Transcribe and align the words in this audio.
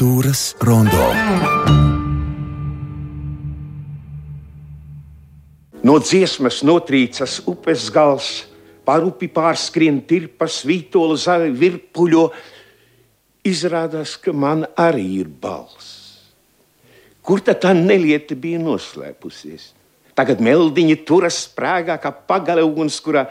Kultūras 0.00 0.54
rondo. 0.64 1.06
No 5.84 5.98
dziesmas 6.00 6.62
notrīcas 6.64 7.34
upes 7.44 7.90
gals, 7.92 8.30
pār 8.88 9.04
upi 9.04 9.28
pārskrien 9.28 9.98
tirpas, 10.08 10.62
vītola 10.64 11.18
zaļa 11.20 11.52
virpuļo. 11.52 12.24
Izrādās, 13.44 14.16
ka 14.16 14.32
man 14.32 14.64
arī 14.72 15.04
ir 15.18 15.28
balss. 15.28 16.24
Kur 17.20 17.44
tad 17.44 17.60
tā 17.66 17.76
nelieta 17.76 18.32
bija 18.32 18.64
noslēpusies? 18.64 19.74
Tagad 20.16 20.40
meldiņa 20.40 20.96
turas 21.04 21.42
sprāgā 21.44 22.00
kā 22.00 22.08
pagale 22.08 22.64
ugunskurā. 22.64 23.28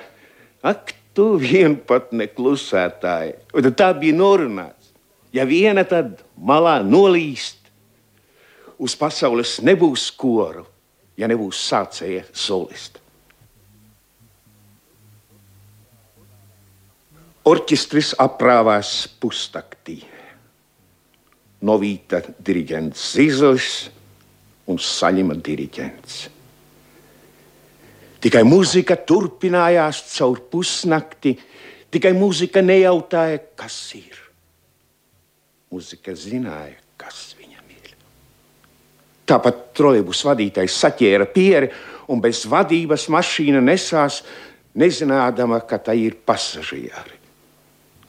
Ak, 0.62 0.94
tu 1.18 1.32
vienpatne 1.42 2.30
klusētāji. 2.30 3.40
Un 3.58 3.74
tā 3.74 3.90
bija 3.98 4.22
norunāts. 4.22 4.79
Ja 5.34 5.46
viena 5.46 5.84
tad 5.86 6.24
malā 6.36 6.80
nolīst, 6.82 7.60
uz 8.80 8.96
pasaules 8.98 9.60
nebūs 9.66 10.10
koru, 10.18 10.64
ja 11.20 11.28
nebūs 11.30 11.60
sācēja 11.70 12.24
solista. 12.34 13.04
Orķestris 17.50 18.14
aprāvās 18.20 19.08
pustaktī. 19.20 20.00
Novīta 21.66 22.22
diriģents 22.46 23.06
Zīzlis 23.16 23.70
un 24.70 24.78
saņima 24.80 25.36
diriģents. 25.44 26.20
Tikai 28.20 28.44
mūzika 28.48 29.00
turpinājās 29.08 30.04
caur 30.14 30.40
pusnakti, 30.52 31.34
tikai 31.92 32.14
mūzika 32.16 32.64
nejautāja, 32.64 33.42
kas 33.60 33.78
ir. 33.98 34.29
Mūzika 35.70 36.16
zināja, 36.18 36.78
kas 36.98 37.36
viņam 37.38 37.74
ir. 37.76 37.94
Tāpat 39.30 39.68
trolēbus 39.78 40.24
vadītājs 40.26 40.78
saķēra 40.82 41.28
pieri 41.30 41.70
un 42.10 42.22
bez 42.24 42.42
vadības 42.50 43.06
mašīna 43.14 43.62
nesās, 43.62 44.24
nezinādama, 44.80 45.62
ka 45.70 45.78
tā 45.78 45.94
ir 45.98 46.18
pasažieri. 46.26 47.18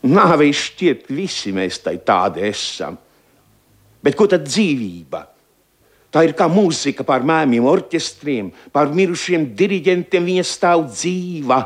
Nāvei 0.08 0.55
šķiet, 0.56 1.11
visi 1.12 1.52
mēs 1.52 1.83
tai 1.84 1.98
tādi 2.00 2.47
esam. 2.48 2.97
Bet 4.00 4.17
ko 4.17 4.24
tad 4.30 4.47
dzīvība? 4.48 5.27
Tā 6.11 6.24
ir 6.27 6.33
kā 6.34 6.48
mūzika 6.50 7.05
pār 7.06 7.22
mēmiem, 7.28 7.67
orķestriem, 7.69 8.48
pār 8.72 8.89
mirušiem 8.97 9.50
diriģentiem. 9.56 10.24
Viņa 10.33 10.47
stāv 10.48 10.89
dzīva. 10.89 11.61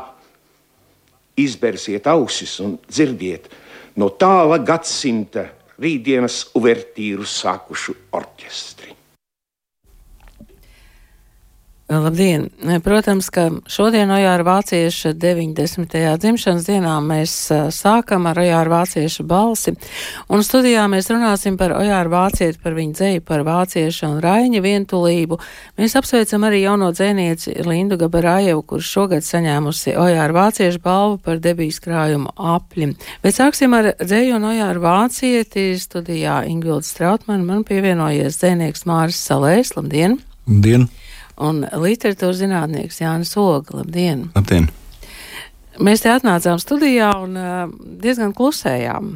Izbersiet 1.39 2.05
ausis 2.11 2.59
un 2.63 2.75
dzirdiet 2.87 3.47
no 3.99 4.11
tāla 4.19 4.59
gadsimta 4.63 5.47
rītdienas 5.81 6.41
uvertīru 6.57 7.27
sākušu 7.27 7.95
orķestri. 8.15 8.94
Labdien! 11.89 12.47
Protams, 12.81 13.27
ka 13.29 13.43
šodien 13.69 14.09
Ojāra 14.09 14.41
Vācieša 14.41 15.11
90. 15.21 15.91
dzimšanas 16.17 16.65
dienā 16.65 16.95
mēs 17.05 17.35
sākam 17.77 18.25
ar 18.25 18.39
Ojāra 18.41 18.71
Vācieša 18.71 19.25
balsi, 19.29 19.75
un 20.25 20.41
studijā 20.41 20.87
mēs 20.89 21.11
runāsim 21.13 21.59
par 21.61 21.75
Ojāra 21.77 22.09
Vācieti, 22.09 22.57
par 22.63 22.73
viņu 22.73 22.97
dzēju, 22.97 23.21
par 23.29 23.45
Vācieša 23.45 24.09
un 24.09 24.17
Raiņa 24.25 24.63
vientulību. 24.65 25.37
Mēs 25.77 25.93
apsveicam 26.01 26.49
arī 26.49 26.63
jauno 26.63 26.89
dzēnieci 26.89 27.53
Lindu 27.69 28.01
Gabarājevu, 28.01 28.65
kurš 28.65 28.91
šogad 28.97 29.29
saņēmusi 29.29 29.93
Ojāra 29.93 30.39
Vācieša 30.41 30.81
balvu 30.81 31.21
par 31.21 31.37
debijas 31.37 31.77
krājumu 31.85 32.33
apļi. 32.33 32.95
Bet 33.21 33.37
sāksim 33.37 33.77
ar 33.77 33.93
dzēju 34.01 34.41
un 34.41 34.49
Ojāra 34.55 34.81
Vācieti. 34.89 35.69
Studijā 35.85 36.41
Ingvilds 36.49 36.89
Strautman 36.97 37.45
man 37.45 37.61
pievienojies 37.67 38.41
dzēnieks 38.41 38.89
Māris 38.89 39.21
Salēs. 39.21 39.77
Labdien! 39.77 40.23
Labdien! 40.49 40.89
Un 41.41 41.65
literatūras 41.65 42.39
zinātnieks 42.41 43.01
Jānis 43.01 43.35
Oga. 43.39 43.81
Labdien! 43.81 44.29
Labdien! 44.35 44.69
Mēs 45.83 46.05
te 46.05 46.11
atnācām 46.13 46.59
studijā 46.61 47.09
un 47.19 47.35
uh, 47.35 47.65
diezgan 47.99 48.31
klusējām. 48.35 49.09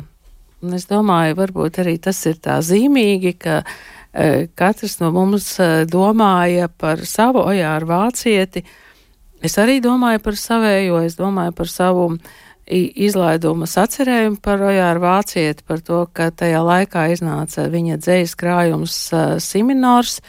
Un 0.59 0.75
es 0.75 0.89
domāju, 0.89 1.37
varbūt 1.39 1.79
arī 1.79 1.95
tas 2.03 2.19
ir 2.27 2.35
tā 2.43 2.57
zīmīgi, 2.65 3.37
ka 3.39 3.61
uh, 3.63 4.43
katrs 4.59 4.97
no 4.99 5.13
mums 5.15 5.53
uh, 5.63 5.85
domāja 5.87 6.67
par 6.67 7.05
savu 7.07 7.45
ojāru 7.47 7.87
vācieti. 7.93 8.65
Es 9.39 9.55
arī 9.61 9.79
domāju 9.79 10.19
par 10.25 10.35
savējo, 10.35 10.99
es 11.07 11.15
domāju 11.15 11.55
par 11.55 11.71
savu 11.71 12.09
izlaidumu 12.69 13.65
sacerējumu 13.65 14.37
par 14.43 14.61
ojāru 14.67 15.01
vācieti, 15.01 15.63
par 15.65 15.79
to, 15.81 16.03
ka 16.13 16.27
tajā 16.29 16.59
laikā 16.61 17.07
iznāca 17.15 17.65
viņa 17.71 17.97
dzējas 18.03 18.35
krājums 18.37 18.97
uh, 19.15 19.37
Siminors. 19.39 20.19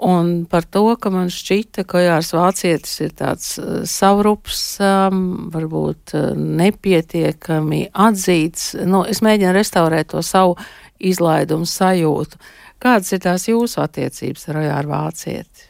Un 0.00 0.46
par 0.48 0.64
to, 0.64 0.94
ka 0.96 1.10
man 1.12 1.28
šķita, 1.28 1.84
ka 1.84 2.00
Jārs 2.00 2.30
Vācietis 2.32 2.94
ir 3.04 3.10
tāds 3.18 3.50
uh, 3.60 3.82
savrups, 3.84 4.62
um, 4.80 5.50
varbūt 5.52 6.14
uh, 6.16 6.30
nepietiekami 6.36 7.82
atzīts. 7.92 8.72
Nu, 8.88 9.02
es 9.04 9.20
mēģinu 9.20 9.52
restaurēt 9.58 10.14
to 10.14 10.24
savu 10.24 10.56
izlaidumu 10.96 11.68
sajūtu. 11.68 12.40
Kādas 12.80 13.12
ir 13.12 13.20
tās 13.26 13.44
jūsu 13.50 13.82
attiecības 13.84 14.48
ar 14.48 14.62
Jāru 14.64 14.94
Vācieti? 14.94 15.68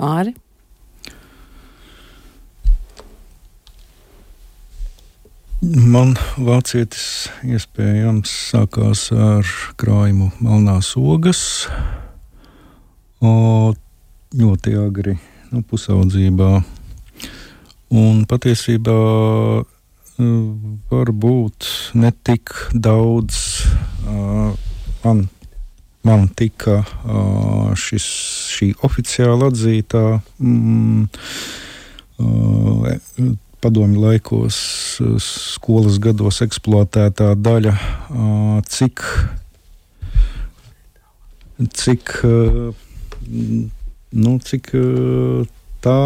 Māri? 0.00 0.32
Man 5.60 6.14
vācietis 6.38 7.28
iespējams 7.44 8.32
sākās 8.54 9.08
ar 9.12 9.48
krājumu 9.76 10.30
Melnās 10.40 10.94
ogas 10.96 11.42
o, 13.20 13.72
ļoti 14.38 14.74
agri, 14.78 15.16
nu, 15.52 15.62
pusaudzībā. 15.66 16.50
Un 17.98 18.24
patiesībā 18.28 18.96
e, 19.64 20.28
varbūt 20.90 21.68
ne 21.96 22.10
tik 22.12 22.52
daudz 22.74 23.38
uh, 24.04 24.52
man, 25.04 25.22
man 26.04 26.26
tika 26.36 26.82
uh, 26.84 27.70
šis, 27.72 28.06
šī 28.52 28.68
oficiāli 28.84 29.48
atzītā 29.48 30.04
mm, 30.36 31.08
padomju 33.62 34.02
laikos, 34.02 34.58
skolas 35.22 35.98
gados 36.02 36.42
eksploatētā 36.44 37.32
daļa, 37.38 37.74
cik, 38.66 39.02
cik 41.78 42.14
nu, 43.28 44.38
cik 44.44 44.72
tā 45.84 46.00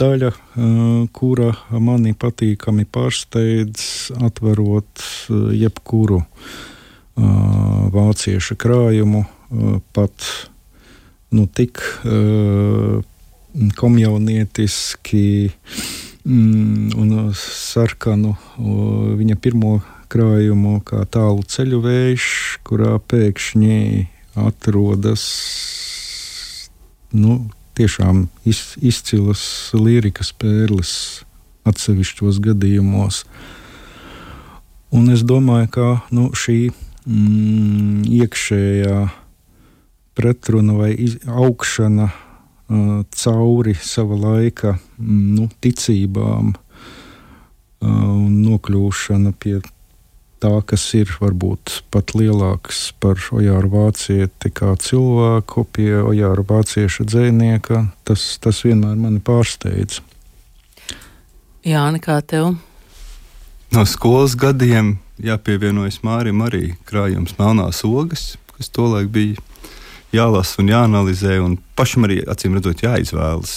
daļa, 0.00 0.30
kura 1.12 1.50
mani 1.76 2.14
patīkami 2.16 2.86
pārsteidz, 2.88 4.12
atverot 4.24 5.04
jebkuru 5.52 6.22
vāciešu 7.94 8.56
krājumu, 8.58 9.24
pat 9.94 10.30
nu, 11.34 11.46
tik 11.46 11.82
komjaunietiski 13.78 15.26
un 16.24 17.12
sarkanu 17.36 18.32
viņa 19.18 19.36
pirmo 19.38 19.76
krājumu, 20.10 20.78
kā 20.86 21.04
tālu 21.10 21.44
ceļu 21.46 21.80
vējš, 21.84 22.26
kurā 22.66 22.96
pēkšņi 23.10 23.78
atrodas 24.40 25.24
nu, 27.14 27.38
tiešām 27.78 28.26
iz, 28.46 28.74
izcilas 28.82 29.42
lirikas 29.74 30.32
pērles 30.36 30.92
atsevišķos 31.66 32.40
gadījumos. 32.44 33.24
Un 34.94 35.10
es 35.10 35.24
domāju, 35.26 35.70
ka 35.74 35.86
nu, 36.14 36.28
šī 36.36 36.58
mm, 36.70 38.04
iekšējā 38.20 38.98
pretruna 40.14 40.76
vai 40.78 40.92
iz, 40.94 41.16
augšana 41.26 42.10
uh, 42.10 43.00
cauri 43.10 43.74
sava 43.74 44.18
laika 44.26 44.76
mm, 44.76 45.24
nu, 45.34 45.48
ticībām 45.64 46.52
uh, 46.54 47.88
un 47.88 48.38
nokļūšana 48.44 49.34
pie 49.40 49.58
tā, 50.44 50.52
kas 50.68 50.84
ir 50.96 51.08
varbūt 51.20 51.80
pat 51.94 52.12
lielāks 52.16 52.90
par 53.00 53.20
Ojāru 53.32 53.70
Vācieti 53.72 54.50
kā 54.52 54.74
cilvēku 54.80 55.64
pie 55.72 55.92
Ojāra 56.02 56.44
Vācieša 56.44 57.06
dzēnieka, 57.08 57.86
tas, 58.04 58.26
tas 58.42 58.60
vienmēr 58.66 58.98
mani 59.00 59.22
pārsteidz. 59.24 60.02
Jā, 61.64 61.86
nekā 61.94 62.18
tev? 62.28 62.52
No 63.72 63.86
skolas 63.88 64.36
gadiem 64.36 64.98
jāpievienojas 65.24 66.02
Mārim 66.04 66.44
arī 66.44 66.74
krājums 66.86 67.38
Melnās 67.40 67.80
ogas, 67.88 68.34
kas 68.54 68.68
tolaik 68.74 69.08
bija 69.14 69.40
jālasa 70.14 70.60
un 70.62 70.70
jāanalizē, 70.70 71.38
un 71.42 71.56
pašam 71.78 72.04
arī 72.06 72.20
acīm 72.28 72.58
redzot 72.58 72.84
jāizvēlas. 72.84 73.56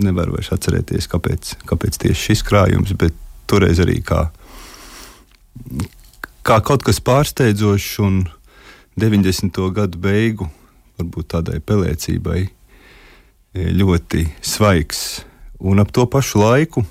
Nevaru 0.00 0.38
vairs 0.38 0.52
atcerēties, 0.54 1.10
kāpēc, 1.10 1.56
kāpēc 1.68 2.00
tieši 2.00 2.30
šis 2.30 2.44
krājums, 2.46 2.94
bet 2.96 3.14
toreiz 3.50 3.82
arī 3.82 3.98
kā 4.06 4.28
kā 6.46 6.60
kaut 6.64 6.84
kas 6.86 7.00
pārsteidzošs 7.04 7.98
un 8.04 8.22
90. 9.00 9.60
gadu 9.74 10.00
beigu, 10.00 10.48
varbūt 11.00 11.30
tādai 11.36 11.60
pelēcībai, 11.64 12.46
ļoti 13.54 14.26
svaigs. 14.44 15.22
Un 15.60 15.82
ap 15.82 15.92
to 15.92 16.06
pašu 16.08 16.40
laiku 16.40 16.84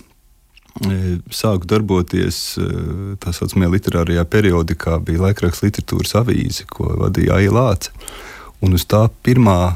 sāku 1.34 1.68
darboties 1.68 2.38
tā 3.20 3.34
saucamajā 3.36 3.72
literārajā 3.74 4.24
periodikā, 4.30 5.00
bija 5.04 5.26
laikraksts 5.28 5.66
literatūras 5.66 6.16
avīze, 6.22 6.68
ko 6.70 6.94
vadīja 7.02 7.40
Aija 7.40 7.56
Lāce. 7.56 7.94
Un 8.64 8.76
uz 8.76 8.86
tā 8.88 9.06
pirmā 9.24 9.76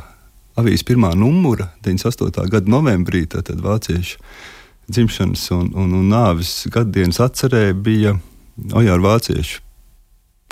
avīzes 0.59 0.85
pirmā 0.85 1.13
numura, 1.17 1.71
98. 1.85 2.45
gada 2.51 2.69
novembrī, 2.69 3.25
tātad 3.29 3.61
vāciešu 3.63 4.19
dzimšanas 4.91 5.47
un, 5.55 5.71
un, 5.79 5.95
un 5.97 6.09
nāves 6.11 6.67
gadadienas 6.71 7.21
atcerē 7.23 7.71
bija 7.73 8.17
Ojāra 8.57 9.01
vāciešu 9.01 9.63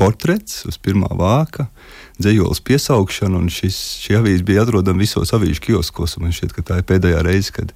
portrets 0.01 0.63
uz 0.65 0.80
pirmā 0.81 1.12
vāka, 1.18 1.68
dzējoles 2.21 2.62
piesaukšana, 2.65 3.38
un 3.38 3.51
šis, 3.53 3.77
šī 4.01 4.18
avīze 4.18 4.45
bija 4.48 4.63
atrodama 4.65 5.03
visos 5.03 5.33
avīžu 5.36 5.62
kioskos. 5.68 6.18
Man 6.21 6.33
šķiet, 6.33 6.56
ka 6.56 6.65
tā 6.65 6.80
ir 6.81 6.88
pēdējā 6.89 7.21
reize, 7.27 7.53
kad 7.53 7.74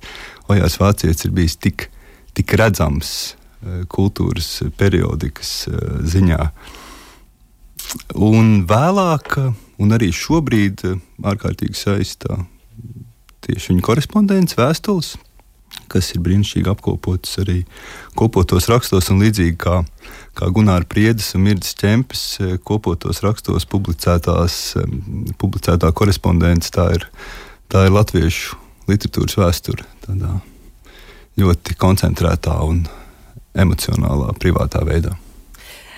Ojārs 0.49 0.79
vācietis 0.81 1.27
ir 1.27 1.35
bijis 1.37 1.57
tik, 1.61 1.89
tik 2.37 2.55
redzams 2.57 3.11
eh, 3.33 3.83
kultūras 3.91 4.49
periodikas 4.79 5.53
eh, 5.69 5.77
ziņā. 6.15 6.41
Un 8.25 8.65
vēlāk, 8.69 9.37
un 9.81 9.95
arī 9.95 10.09
šobrīd, 10.15 10.85
eh, 10.89 10.99
ārkārtīgi 11.29 11.77
saistā 11.77 12.41
tieši 13.45 13.75
viņa 13.75 13.85
korespondents, 13.85 14.57
vēstules, 14.57 15.13
kas 15.91 16.11
ir 16.15 16.21
brīnišķīgi 16.25 16.71
apkopotas 16.71 17.39
arī 17.43 17.61
kopotos 18.17 18.69
rakstos, 18.71 19.09
un 19.13 19.23
līdzīgi 19.23 19.55
kā, 19.61 19.81
kā 20.37 20.49
Gunārs 20.55 20.89
Priedes 20.91 21.33
un 21.37 21.45
Mirdas 21.47 21.75
Čempis 21.77 22.23
eh, 22.41 22.55
kopotos 22.63 23.23
rakstos 23.25 23.67
publicētās, 23.71 24.59
publicētā 25.41 25.91
korespondence, 25.95 26.71
tā 26.75 26.89
ir, 26.97 27.07
tā 27.71 27.87
ir 27.87 27.95
latviešu 27.95 28.59
literatūras 28.89 29.37
vēsture 29.41 29.85
tādā 30.05 30.39
ļoti 31.39 31.75
koncentrētā 31.79 32.55
un 32.63 32.85
emocionālā, 33.55 34.33
privātā 34.39 34.83
veidā. 34.87 35.15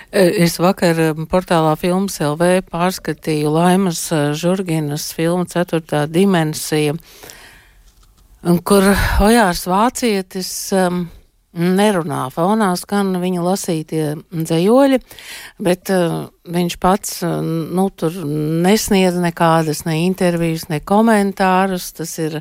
E, 0.08 0.24
es 0.46 0.56
vakar 0.62 1.00
portālā 1.30 1.74
Filmas 1.78 2.16
LV 2.24 2.70
pārskatīju 2.72 3.52
Laimas 3.52 4.06
e, 4.16 4.22
Žurginas 4.38 5.12
filmu 5.18 5.46
Ceturtā 5.52 6.06
dimensija. 6.10 6.96
Uh, 6.96 7.34
kur 8.46 8.86
Ojārs 9.26 9.64
Vācietis 9.66 10.50
um, 10.78 11.08
nerunā 11.58 12.28
fonā, 12.34 12.70
skan 12.78 13.16
viņa 13.18 13.44
lasītie 13.46 14.04
dzējoļi, 14.30 15.00
bet 15.64 15.90
uh, 15.94 16.28
viņš 16.46 16.78
pats, 16.84 17.16
uh, 17.26 17.40
nu, 17.42 17.88
tur 17.90 18.14
nesniedz 18.28 19.18
nekādas 19.24 19.86
ne 19.88 20.04
intervijas, 20.06 20.68
ne 20.70 20.80
komentārus. 20.86 21.90
Tas 21.98 22.14
ir 22.22 22.40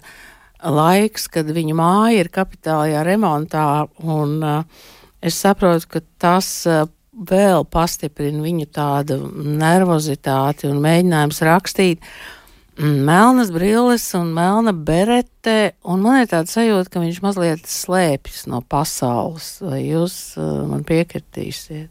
laiks, 0.60 1.31
kad 1.32 1.48
viņa 1.48 1.78
māja 1.78 2.20
ir 2.20 2.32
kapitālajā 2.34 3.06
remontā, 3.06 3.66
un 4.04 4.37
uh, 4.44 4.87
es 5.25 5.40
saprotu, 5.40 5.96
ka 5.96 6.04
tas 6.20 6.50
uh, 6.69 6.84
vēl 7.16 7.64
pastiprina 7.72 8.44
viņu 8.44 8.69
tādu 8.69 9.22
nervozitāti 9.32 10.69
un 10.69 10.82
mēģinājums 10.84 11.46
rakstīt. 11.49 12.04
Uh, 12.04 12.36
melnas 12.78 13.50
brilles 13.50 14.05
un 14.14 14.32
melna 14.37 14.73
berete, 14.73 15.73
un 15.84 16.02
man 16.05 16.20
ir 16.20 16.28
tāds 16.31 16.52
sajūta, 16.56 16.90
ka 16.93 17.00
viņš 17.00 17.20
mazliet 17.25 17.69
slēpjas 17.70 18.46
no 18.52 18.61
pasaules. 18.61 19.56
Vai 19.64 19.81
jūs 19.87 20.37
uh, 20.37 20.67
man 20.69 20.84
piekritīsiet? 20.84 21.88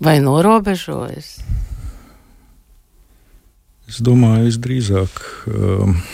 Vai 0.00 0.18
norobežojas? 0.22 1.38
Es 3.88 3.98
domāju, 4.04 4.46
visdrīzāk, 4.46 5.20
uh, 5.48 6.12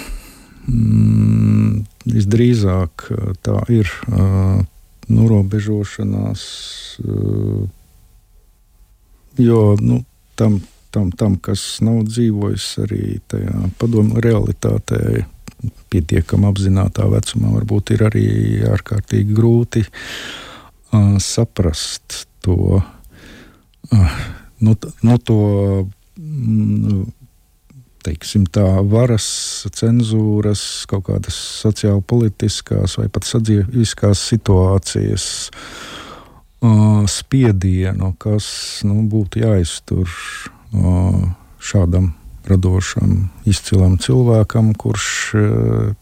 mm, 0.70 1.84
visdrīzāk 2.08 3.06
uh, 3.12 3.34
tā 3.44 3.58
ir 3.74 3.90
uh, 4.08 4.62
norobežošanās, 5.10 6.42
uh, 7.04 7.66
jo 9.42 9.60
nu, 9.82 10.00
tam, 10.36 10.60
tam, 10.90 11.10
tam, 11.10 11.36
kas 11.42 11.62
nav 11.84 12.04
dzīvojis 12.08 12.66
arī 12.84 13.18
tajā 13.30 13.70
padomu 13.80 14.22
realitātē, 14.22 15.24
pietiekami 15.92 16.48
apzinātā 16.50 17.06
vecumā, 17.08 17.54
varbūt 17.56 17.94
ir 17.94 18.06
arī 18.08 18.28
ārkārtīgi 18.68 19.36
grūti 19.36 19.84
uh, 19.86 21.16
saprast 21.22 22.24
to. 22.44 22.80
Uh, 23.92 24.16
nu, 24.64 24.76
nu 25.06 25.18
to 25.24 25.38
mm, 26.18 27.04
teiksim, 28.04 28.44
tā, 28.52 28.66
varas, 28.84 29.26
cenzūras, 29.72 30.84
kaut 30.90 31.06
kādas 31.08 31.38
sociālpolitiskās 31.64 32.98
vai 33.00 33.08
pat 33.12 33.28
sadzīviskās 33.28 34.28
situācijas 34.34 35.28
uh, 35.48 36.03
spiedienu, 37.10 38.12
kas 38.20 38.46
nu, 38.86 39.02
būtu 39.10 39.42
jāiztur 39.42 40.08
uh, 40.08 41.24
šādam 41.60 42.12
radošam, 42.48 43.28
izcilam 43.48 43.98
cilvēkam, 44.00 44.72
kurš 44.78 45.08
uh, 45.38 45.92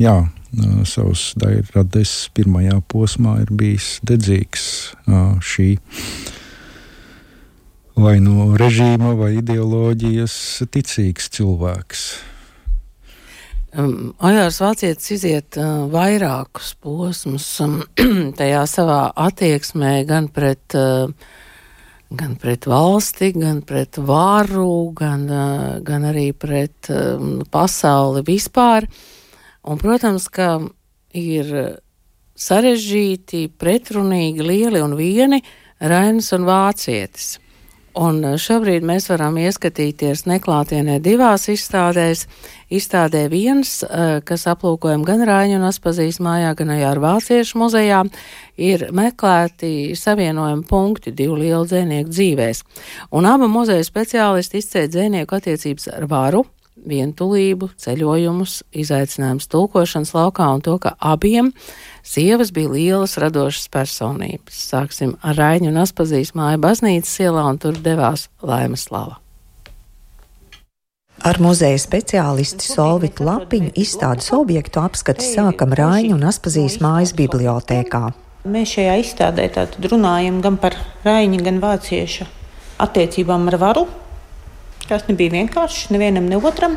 jā, 0.00 0.16
uh, 0.28 0.78
savas 0.88 1.30
daļrades 1.40 2.14
pirmajā 2.36 2.80
posmā 2.92 3.40
ir 3.44 3.52
bijis 3.52 3.96
dedzīgs 4.06 4.66
uh, 5.06 5.36
šī 5.40 5.70
vai 7.96 8.18
no 8.20 8.52
režīma 8.60 9.14
vai 9.16 9.36
ideoloģijas 9.40 10.36
ticīgs 10.72 11.30
cilvēks. 11.32 12.08
Um, 13.76 14.14
Ojārs 14.24 14.56
Vācietis 14.62 15.10
iziet 15.12 15.56
uh, 15.60 15.84
vairākus 15.92 16.70
posmus 16.80 17.44
um, 17.60 17.82
tajā 18.38 18.62
savā 18.72 19.00
attieksmē 19.20 19.98
gan 20.08 20.30
pret, 20.32 20.72
uh, 20.72 21.10
gan 22.08 22.38
pret 22.40 22.64
valsti, 22.72 23.34
gan 23.36 23.60
pret 23.68 23.98
varu, 24.00 24.94
gan, 24.96 25.26
uh, 25.28 25.66
gan 25.84 26.08
arī 26.08 26.30
pret 26.32 26.88
um, 26.88 27.42
pasauli 27.52 28.24
vispār. 28.24 28.88
Un, 29.68 29.76
protams, 29.82 30.30
ka 30.32 30.54
ir 31.12 31.52
sarežģīti, 32.32 33.50
pretrunīgi, 33.60 34.40
lieli 34.40 34.80
un 34.80 34.96
vieni 34.96 35.42
Rainis 35.84 36.32
un 36.32 36.48
Vācietis. 36.48 37.34
Un 37.96 38.18
eh, 38.28 38.36
šobrīd 38.40 38.84
mēs 38.84 39.08
varam 39.08 39.38
ieskatīties 39.40 40.26
neklātienē 40.28 40.98
divās 41.04 41.48
izstādēs. 41.48 42.26
Izstādē 42.68 43.22
viens, 43.32 43.78
eh, 43.86 44.18
kas 44.26 44.44
aplūkojam 44.50 45.04
gan 45.06 45.22
Rāņu 45.24 45.56
un 45.56 45.68
Aspazīs 45.70 46.18
mājā, 46.20 46.52
gan 46.58 46.74
arī 46.74 46.84
ar 46.84 47.00
Vāciešu 47.00 47.60
muzejā, 47.62 48.02
ir 48.58 48.88
meklēti 48.92 49.96
savienojumi 49.96 50.66
punkti 50.68 51.14
divu 51.14 51.38
lielu 51.40 51.64
dzēnieku 51.64 52.12
dzīvēs. 52.12 52.62
Un 53.16 53.30
abu 53.30 53.48
muzeja 53.48 53.86
speciālisti 53.86 54.60
izcēla 54.60 54.92
dzēnieku 54.92 55.40
attiecības 55.40 55.88
ar 55.94 56.06
varu, 56.10 56.44
vientulību, 56.76 57.70
ceļojumus, 57.80 58.60
izaicinājumus 58.76 59.48
tulkošanas 59.52 60.12
laukā 60.16 60.48
un 60.54 60.64
to, 60.64 60.76
ka 60.82 60.94
abiem 61.00 61.52
sievas 62.06 62.52
bija 62.54 62.72
lielas 62.72 63.16
radošas 63.22 63.70
personības. 63.72 64.58
Sāksim 64.70 65.16
ar 65.22 65.38
Raņu 65.40 65.72
un 65.72 65.80
Aspazīs 65.82 66.34
māju 66.36 66.60
baznīcas 66.62 67.14
ielā 67.24 67.46
un 67.50 67.60
tur 67.62 67.78
devās 67.82 68.28
Laimas 68.42 68.88
Lava. 68.92 69.20
Ar 71.26 71.40
muzeja 71.40 71.78
speciālisti 71.80 72.68
Solvitu 72.68 73.24
Lapiņu 73.26 73.72
izstādes 73.80 74.28
objektu 74.36 74.82
apskati 74.84 75.24
sākam 75.24 75.72
Rāņu 75.74 76.12
un 76.18 76.26
Aspazīs 76.28 76.76
mājas 76.84 77.16
bibliotēkā. 77.16 78.04
Mēs 78.46 78.76
šajā 78.76 78.98
izstādē 79.02 79.48
runājam 79.88 80.42
gan 80.44 80.58
par 80.60 80.76
Rāņu, 81.02 81.40
gan 81.42 81.58
Vāciešu 81.64 82.28
attiecībām 82.84 83.48
ar 83.50 83.56
varu, 83.58 83.86
Tas 84.86 85.06
nebija 85.08 85.34
vienkārši 85.34 85.94
nevienam, 85.94 86.28
ne 86.30 86.38
otram. 86.38 86.76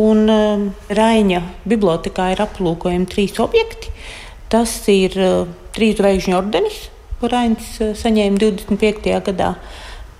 Un 0.00 0.24
uh, 0.32 0.62
Raina 0.96 1.42
bibliotekā 1.68 2.30
ir 2.32 2.42
aplūkojami 2.42 3.08
trīs 3.10 3.36
objekti. 3.42 3.92
Tas 4.50 4.72
ir 4.90 5.14
uh, 5.20 5.50
trīs 5.76 5.98
zvaigžņu 6.00 6.38
ordenis, 6.38 6.78
ko 7.20 7.28
Rainis 7.30 7.68
uh, 7.84 7.92
saņēma 7.98 8.40
25. 8.40 9.10
gadā. 9.28 9.54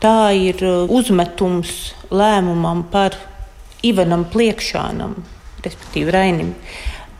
Tā 0.04 0.18
ir 0.36 0.60
uh, 0.62 0.84
uzmetums 0.92 1.94
lēmumam 2.12 2.84
par 2.92 3.16
Ivanam 3.84 4.26
Pliekšānam, 4.28 5.16
respektīvi 5.64 6.12
Rainim, 6.12 6.52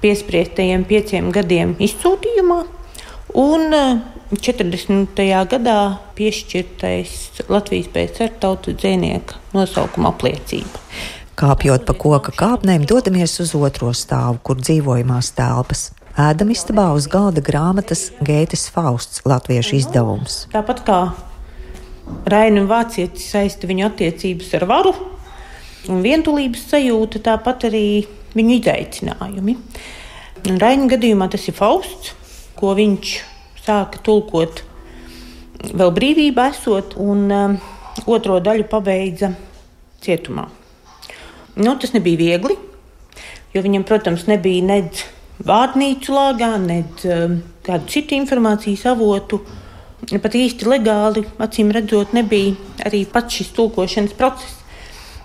piespriestajiem 0.04 0.84
pieciem 0.88 1.32
gadiem 1.32 1.75
izsūtījumā. 1.82 2.61
Un 3.40 3.73
uh, 3.73 4.13
40. 4.32 5.20
gadā 5.50 5.78
piešķirtais 6.16 7.44
Latvijas 7.52 7.90
PCR 7.92 8.32
tautu 8.40 8.72
dzēnieka 8.72 9.36
nosaukuma 9.52 10.14
apliecība. 10.14 10.80
Kāpjot 11.36 11.84
pa 11.84 11.94
koka 11.98 12.32
kāpnēm, 12.32 12.86
dodamies 12.88 13.36
uz 13.42 13.52
otro 13.58 13.90
stāvu, 13.92 14.38
kur 14.46 14.56
dzīvojamās 14.62 15.32
telpas. 15.36 15.90
Ēdam 16.14 16.52
istabā 16.54 16.86
uz 16.94 17.08
galda 17.10 17.42
grāmatas 17.44 18.06
Gētas 18.24 18.68
Fausts 18.72 19.24
latviešu 19.26 19.76
izdevums. 19.80 20.44
Tāpat 20.54 20.84
kā 20.86 21.00
Raina 22.30 22.62
un 22.62 22.70
Vācietis 22.70 23.26
saista 23.34 23.68
viņu 23.68 23.88
attiecības 23.90 24.54
ar 24.60 24.66
varu 24.70 24.94
un 25.90 26.00
vientulības 26.04 26.64
sajūta, 26.70 27.20
tāpat 27.28 27.68
arī 27.68 27.84
viņu 28.32 28.58
izaicinājumi. 28.60 29.58
Raina 30.60 30.88
gadījumā 30.94 31.28
tas 31.32 31.48
ir 31.50 31.56
Fausts, 31.58 32.14
ko 32.56 32.72
viņš 32.78 33.33
sāka 33.64 34.00
tulkot 34.04 34.62
vēl 35.73 35.92
brīvībā 35.97 36.50
esot, 36.52 36.97
un 37.00 37.25
um, 37.33 37.56
otro 38.11 38.38
daļu 38.44 38.66
pabeidza 38.68 39.33
cietumā. 40.04 40.49
Nu, 41.56 41.76
tas 41.80 41.94
nebija 41.94 42.21
viegli, 42.21 42.56
jo 43.54 43.62
viņam, 43.64 43.87
protams, 43.88 44.26
nebija 44.28 44.64
nedz 44.66 45.04
vārnīcu 45.47 46.14
lāgā, 46.14 46.54
nedz 46.61 47.06
um, 47.09 47.38
kādu 47.64 47.90
citu 47.92 48.18
informācijas 48.18 48.85
avotu. 48.92 49.40
Pat 50.04 50.35
īsti 50.37 50.68
legāli, 50.68 51.23
acīm 51.40 51.71
redzot, 51.73 52.12
nebija 52.12 52.52
arī 52.85 53.06
pats 53.09 53.38
šis 53.38 53.54
tulkošanas 53.56 54.12
process. 54.18 54.61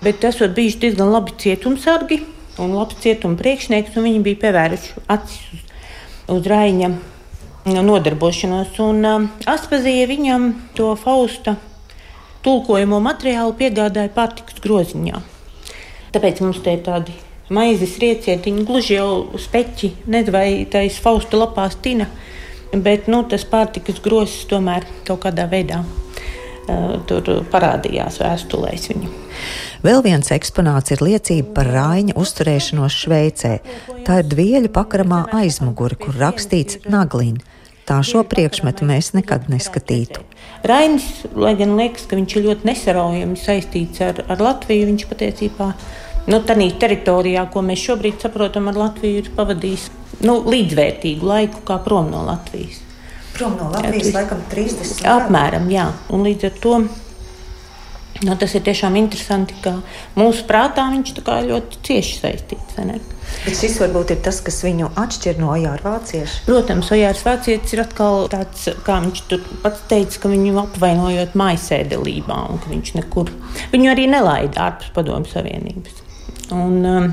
Bet 0.00 0.24
esot 0.24 0.54
bijuši 0.56 0.86
diezgan 0.86 1.10
labi 1.12 1.34
cietumsargi 1.36 2.22
un 2.60 2.72
labs 2.72 2.96
cietuma 3.02 3.36
priekšnieks, 3.36 3.96
un 3.96 4.06
viņi 4.08 4.22
bija 4.24 4.40
pievēruši 4.46 5.02
acis 5.12 5.42
uz, 5.52 5.66
uz 6.32 6.48
Raina 6.48 6.94
nodarbošanos. 7.66 8.76
Un 8.84 9.04
uh, 9.04 9.26
Aspazīja 9.50 10.08
viņam 10.10 10.52
to 10.78 10.92
Fausta 11.00 11.56
tulkojamo 12.44 13.00
materiālu 13.04 13.54
piegādāja 13.58 14.12
pārtikas 14.14 14.62
groziņā. 14.64 15.20
Tāpēc 16.14 16.40
mums 16.42 16.62
te 16.64 16.74
ir 16.74 16.84
tādi 16.86 17.14
maizes 17.52 17.98
riecietiņi, 18.00 18.66
gluži 18.66 18.96
jau 18.96 19.38
speķi, 19.38 19.94
nezinu, 20.06 20.34
vai 20.34 20.46
tais 20.70 20.98
Fausta 21.02 21.38
lapās 21.40 21.76
tina, 21.82 22.08
bet 22.72 23.10
nu, 23.10 23.24
tas 23.28 23.44
pārtikas 23.44 24.00
grozs 24.02 24.46
tomēr 24.50 24.86
kaut 25.06 25.24
kādā 25.26 25.46
veidā 25.50 25.82
uh, 25.84 26.96
tur 27.10 27.28
parādījās 27.52 28.20
vēstulēs 28.22 28.88
viņu. 28.92 29.12
Vēl 29.84 30.02
viens 30.04 30.28
eksponāts 30.34 30.92
ir 30.92 31.00
liecība 31.04 31.54
par 31.56 31.70
Rāņa 31.72 32.16
uzturēšanos 32.20 32.98
Šveicē. 33.04 33.54
Tā 34.04 34.20
ir 34.20 34.28
dvieļu 34.28 34.72
pakramā 34.74 35.22
aizmugure, 35.40 35.96
kur 35.96 36.18
rakstīts 36.20 36.82
Naglīna. 36.90 37.49
Tā 37.90 37.96
šo 38.06 38.20
priekšmetu 38.22 38.86
mēs 38.86 39.08
nekad 39.16 39.48
neskatītu. 39.50 40.22
Rainis, 40.62 41.08
lai 41.34 41.56
gan 41.58 41.72
liekas, 41.74 42.04
ka 42.06 42.14
viņš 42.14 42.36
ir 42.36 42.44
ļoti 42.44 42.68
nesaraujami 42.68 43.38
saistīts 43.40 44.04
ar, 44.06 44.20
ar 44.30 44.44
Latviju, 44.46 44.86
viņš 44.92 45.06
patiesībā 45.10 45.66
nu, 46.30 46.38
tādā 46.46 46.68
teritorijā, 46.84 47.42
ko 47.50 47.64
mēs 47.66 47.82
šobrīd 47.88 48.22
saprotam 48.22 48.70
ar 48.70 48.78
Latviju, 48.78 49.24
ir 49.24 49.32
pavadījis 49.34 49.88
nu, 50.22 50.38
līdzvērtīgu 50.46 51.26
laiku 51.26 51.64
kā 51.66 51.80
prom 51.82 52.12
no 52.12 52.22
Latvijas. 52.28 52.78
Prom 53.34 53.58
no 53.58 53.72
Latvijas, 53.74 54.12
jā, 54.12 54.16
laikam, 54.20 54.46
30. 54.54 55.02
Apmēram, 55.16 55.66
jā. 55.74 55.90
Un 56.14 56.22
līdz 56.28 56.46
ar 56.46 56.58
to 56.62 56.76
Nu, 58.20 58.34
tas 58.36 58.52
ir 58.52 58.60
tiešām 58.66 58.98
interesanti, 59.00 59.54
ka 59.64 59.78
mūsu 60.18 60.44
prātā 60.48 60.84
viņš 60.92 61.14
ļoti 61.24 61.78
cieši 61.86 62.18
saistīts. 62.20 62.76
Bet 62.76 63.56
šis 63.56 63.78
varbūt 63.80 64.12
ir 64.12 64.18
tas, 64.24 64.42
kas 64.44 64.58
viņu 64.66 64.90
atšķir 65.00 65.38
no 65.40 65.54
Ojāra 65.54 65.80
vācieša. 65.86 66.42
Protams, 66.44 66.90
Ojārs 66.92 67.22
vācietis 67.24 67.72
ir 67.72 67.80
atkal 67.86 68.26
tāds, 68.32 68.66
kā 68.84 68.98
viņš 69.06 69.22
pats 69.62 69.86
teica, 69.88 70.20
ka 70.20 70.32
viņu 70.32 70.58
apvainojot 70.66 71.38
mājasēdelībā 71.40 72.36
un 72.50 72.60
ka 72.60 72.72
viņš 72.74 72.92
nekur 72.98 73.32
viņu 73.72 73.92
arī 73.94 74.04
nelaida 74.12 74.66
ārpus 74.66 74.92
padomu 74.96 75.30
savienības. 75.30 76.04
Un, 76.52 76.76
um, 76.84 77.08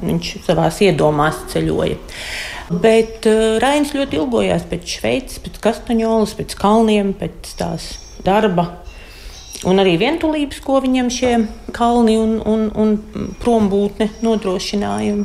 viņš 0.00 0.32
savā 0.46 0.70
iedomās 0.88 1.44
ceļoja. 1.52 2.00
Bet 2.70 3.28
uh, 3.28 3.58
Rainis 3.60 3.92
ļoti 3.92 4.22
ilgojās 4.22 4.64
pēc 4.70 4.96
Šveices, 4.96 5.44
pēc 5.44 5.60
Kastaņolas, 5.68 6.34
pēc 6.40 6.56
kalniem, 6.64 7.12
pēc 7.20 7.52
tās 7.60 7.92
darba 8.24 8.70
un 9.66 9.82
arī 9.82 9.96
vientulības, 10.00 10.60
ko 10.64 10.80
viņam 10.84 11.10
šie 11.12 11.32
kalni 11.76 12.16
un, 12.20 12.38
un, 12.46 12.68
un 12.74 12.94
prombūtne 13.42 14.10
nodrošināja. 14.24 15.18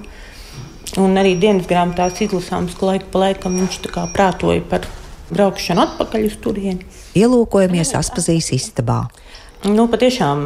Un 1.00 1.13
arī 1.15 1.38
dienas 1.39 1.69
grāmatās 1.69 2.19
izlasāms, 2.25 2.75
ka 2.75 2.89
laika 2.89 3.07
pa 3.13 3.21
laikam 3.27 3.55
viņš 3.62 3.77
prātoja 4.12 4.63
par 4.67 4.88
braukšanu 5.31 5.86
atpakaļ 5.86 6.25
uz 6.27 6.36
turieni. 6.43 6.88
Ielūkojamies 7.15 7.93
Aspazijas 7.95 8.51
istabā. 8.55 9.05
Nu, 9.62 9.86
patiešām 9.91 10.39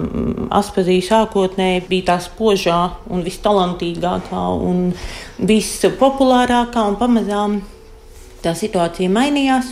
Aspazija 0.54 1.06
sākotnēji 1.08 1.86
bija 1.88 2.10
tā 2.12 2.18
spožā 2.20 2.80
un 3.08 3.24
vistalantīgākā 3.24 4.44
un 4.68 4.90
vispopulārākā, 5.40 6.84
un 6.84 6.98
pamazām 7.00 7.62
tā 8.44 8.52
situācija 8.60 9.10
mainījās. 9.10 9.72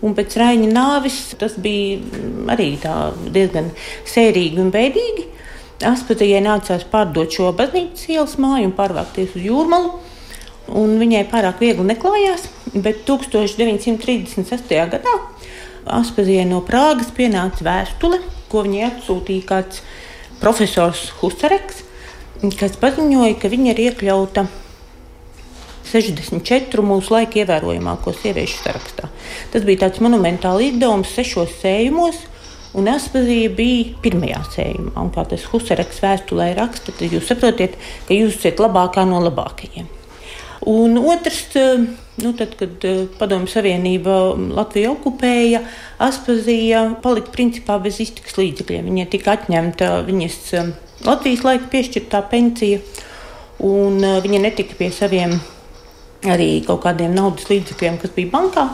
Un 0.00 0.14
pēc 0.16 0.36
Raņa 0.40 0.68
nāves 0.72 1.18
tas 1.40 1.58
bija 1.60 2.00
arī 2.54 2.70
diezgan 3.34 3.68
sērīgi 4.08 4.62
un 4.62 4.70
bēdīgi. 4.72 5.26
Aspazijai 5.90 6.42
nācās 6.44 6.84
pārdot 6.92 7.32
šo 7.32 7.50
baznīcas 7.56 8.08
ielas 8.12 8.36
māju 8.40 8.68
un 8.68 8.76
pārvākties 8.76 9.36
uz 9.36 9.44
jūrmalu. 9.44 9.92
Un 10.80 10.96
viņai 11.00 11.24
pārāk 11.32 11.60
viegli 11.64 11.84
neklājās, 11.88 12.46
bet 12.74 13.02
1936. 13.08 14.76
gadā 14.92 15.14
Aspazijai 15.90 16.44
no 16.46 16.60
Prāgas 16.64 17.10
pienāca 17.16 17.64
vēstule, 17.66 18.20
ko 18.52 18.64
viņai 18.66 18.84
atsūtīja 18.90 19.46
kāds 19.48 19.80
profesors 20.40 21.08
Husareks, 21.20 21.82
kas 22.60 22.76
paziņoja, 22.80 23.36
ka 23.40 23.50
viņa 23.52 23.72
ir 23.74 23.82
iekļauta 23.88 24.46
64 25.90 26.84
mūsu 26.86 27.14
laika 27.16 27.42
ievērojamāko 27.42 28.14
sieviešu 28.16 28.62
sarakstā. 28.64 29.10
Tas 29.52 29.66
bija 29.66 29.86
tāds 29.86 30.02
monumentāls 30.04 30.70
izdevums 30.70 31.14
sešos 31.16 31.56
sējumos. 31.62 32.26
Un 32.78 32.86
Aspazīja 32.86 33.50
bija 33.50 33.96
pirmajā 34.02 34.44
sējumā. 34.54 34.92
Un 35.02 35.08
kā 35.14 35.24
tas 35.26 35.42
Husareks 35.50 35.98
vēstulē 36.04 36.52
raksta, 36.54 36.94
tad 36.94 37.10
jūs 37.10 37.26
saprotat, 37.26 37.74
ka 38.06 38.14
jūs 38.14 38.38
esat 38.38 38.62
labākā 38.62 39.02
no 39.10 39.18
labākajiem. 39.24 39.88
Un 40.70 40.96
otrs, 40.96 41.54
eh, 41.54 41.78
nu, 42.14 42.32
tad, 42.32 42.54
kad 42.56 42.84
eh, 42.84 43.06
Padomju 43.18 43.48
Savienība 43.48 44.36
Latviju 44.36 44.92
okupēja, 44.92 45.62
Aspazīja 45.98 46.84
palika 47.02 47.32
principā 47.32 47.78
bez 47.80 47.98
iztikas 48.04 48.36
līdzekļiem. 48.36 48.90
Viņai 48.90 49.06
tika 49.08 49.38
atņemta 49.38 49.92
viņas 50.04 50.40
eh, 50.54 50.74
Latvijas 51.08 51.46
laika 51.48 51.70
piešķirtā 51.72 52.20
pensija, 52.28 52.82
un 53.64 53.98
viņa 53.98 54.40
netika 54.44 54.76
pie 54.76 54.90
saviem 54.92 55.40
arī 56.28 56.50
kaut 56.66 56.82
kādiem 56.84 57.14
naudas 57.16 57.48
līdzekļiem, 57.50 58.00
kas 58.02 58.16
bija 58.16 58.32
bankā. 58.32 58.66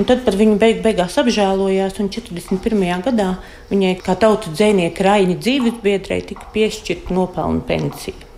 Un 0.00 0.08
tad 0.08 0.22
par 0.24 0.36
viņu 0.40 0.56
beig 0.60 0.80
beigās 0.84 1.18
apžēlojās, 1.20 1.98
un 2.00 2.08
41. 2.12 3.04
gadā 3.04 3.28
viņai 3.68 3.94
kā 4.00 4.16
tautas 4.16 4.54
dzēnieka 4.56 5.04
Raina 5.04 5.36
dzīves 5.36 5.82
biedrei 5.84 6.22
tika 6.24 6.48
piešķirta 6.54 7.12
nopelnu 7.12 7.60
pensija. 7.68 8.31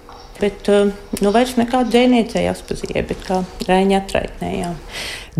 Bet 0.44 0.68
eh, 0.68 0.90
nu, 1.24 1.30
vairs 1.32 1.54
nekāda 1.56 1.88
dzēniecēja 1.88 2.50
aspazīja, 2.52 3.02
bet 3.08 3.22
kā 3.24 3.38
Raina 3.64 4.02
atraitnējām. 4.02 4.74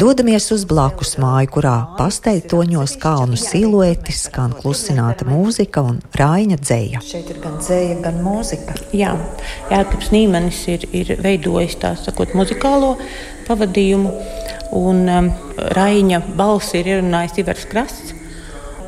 Dodamies 0.01 0.47
uz 0.55 0.65
blakus 0.65 1.13
māju, 1.21 1.51
kurā 1.59 1.75
pasteigtoņos 1.99 2.97
kalnu 3.03 3.37
siluetes, 3.39 4.23
skan 4.31 4.55
klusināta 4.57 5.27
mūzika 5.29 5.85
un 5.85 6.01
rāņa 6.17 6.57
dzēja. 6.63 7.03
Šeit 7.05 7.29
ir 7.35 7.43
gan 7.45 7.61
dzēja, 7.61 7.99
gan 8.07 8.17
mūzika. 8.25 8.79
Jā, 8.97 9.13
Jākaps 9.69 10.09
Nīmanis 10.15 10.63
ir, 10.73 10.89
ir 10.97 11.13
veidojis 11.21 11.77
tā 11.85 11.93
sakot 12.01 12.33
muzikālo 12.35 12.95
pavadījumu, 13.45 14.15
un 14.81 15.05
um, 15.19 15.31
Rāņa 15.77 16.25
balsi 16.41 16.81
ir 16.81 16.95
ierunājis 16.97 17.45
Ivars 17.45 17.69
Krasts 17.69 18.17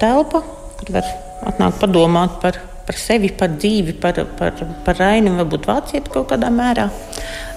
telpa, 0.01 0.41
kur 0.81 0.97
var 0.97 1.13
atnākt 1.53 1.85
padomāt 1.85 2.41
par, 2.41 2.59
par 2.87 2.99
sevi, 3.01 3.31
par 3.35 3.57
dzīvi, 3.57 3.97
par, 4.03 4.21
par, 4.39 4.61
par 4.87 4.99
Raini, 5.01 5.35
varbūt 5.41 5.67
vācieti 5.69 6.13
kaut 6.13 6.31
kādā 6.33 6.51
mērā. 6.55 6.89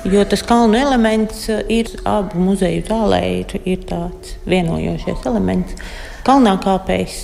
Jo 0.09 0.23
tas 0.27 0.43
kalnu 0.47 0.79
elements 0.79 1.45
ir 1.49 1.91
abu 2.07 2.39
muzeju 2.39 2.85
zālē, 2.87 3.21
ir, 3.41 3.59
ir 3.67 3.83
tāds 3.89 4.37
vienojošais 4.49 5.27
elements. 5.29 5.75
Kalnā 6.27 6.55
kāpējs 6.63 7.21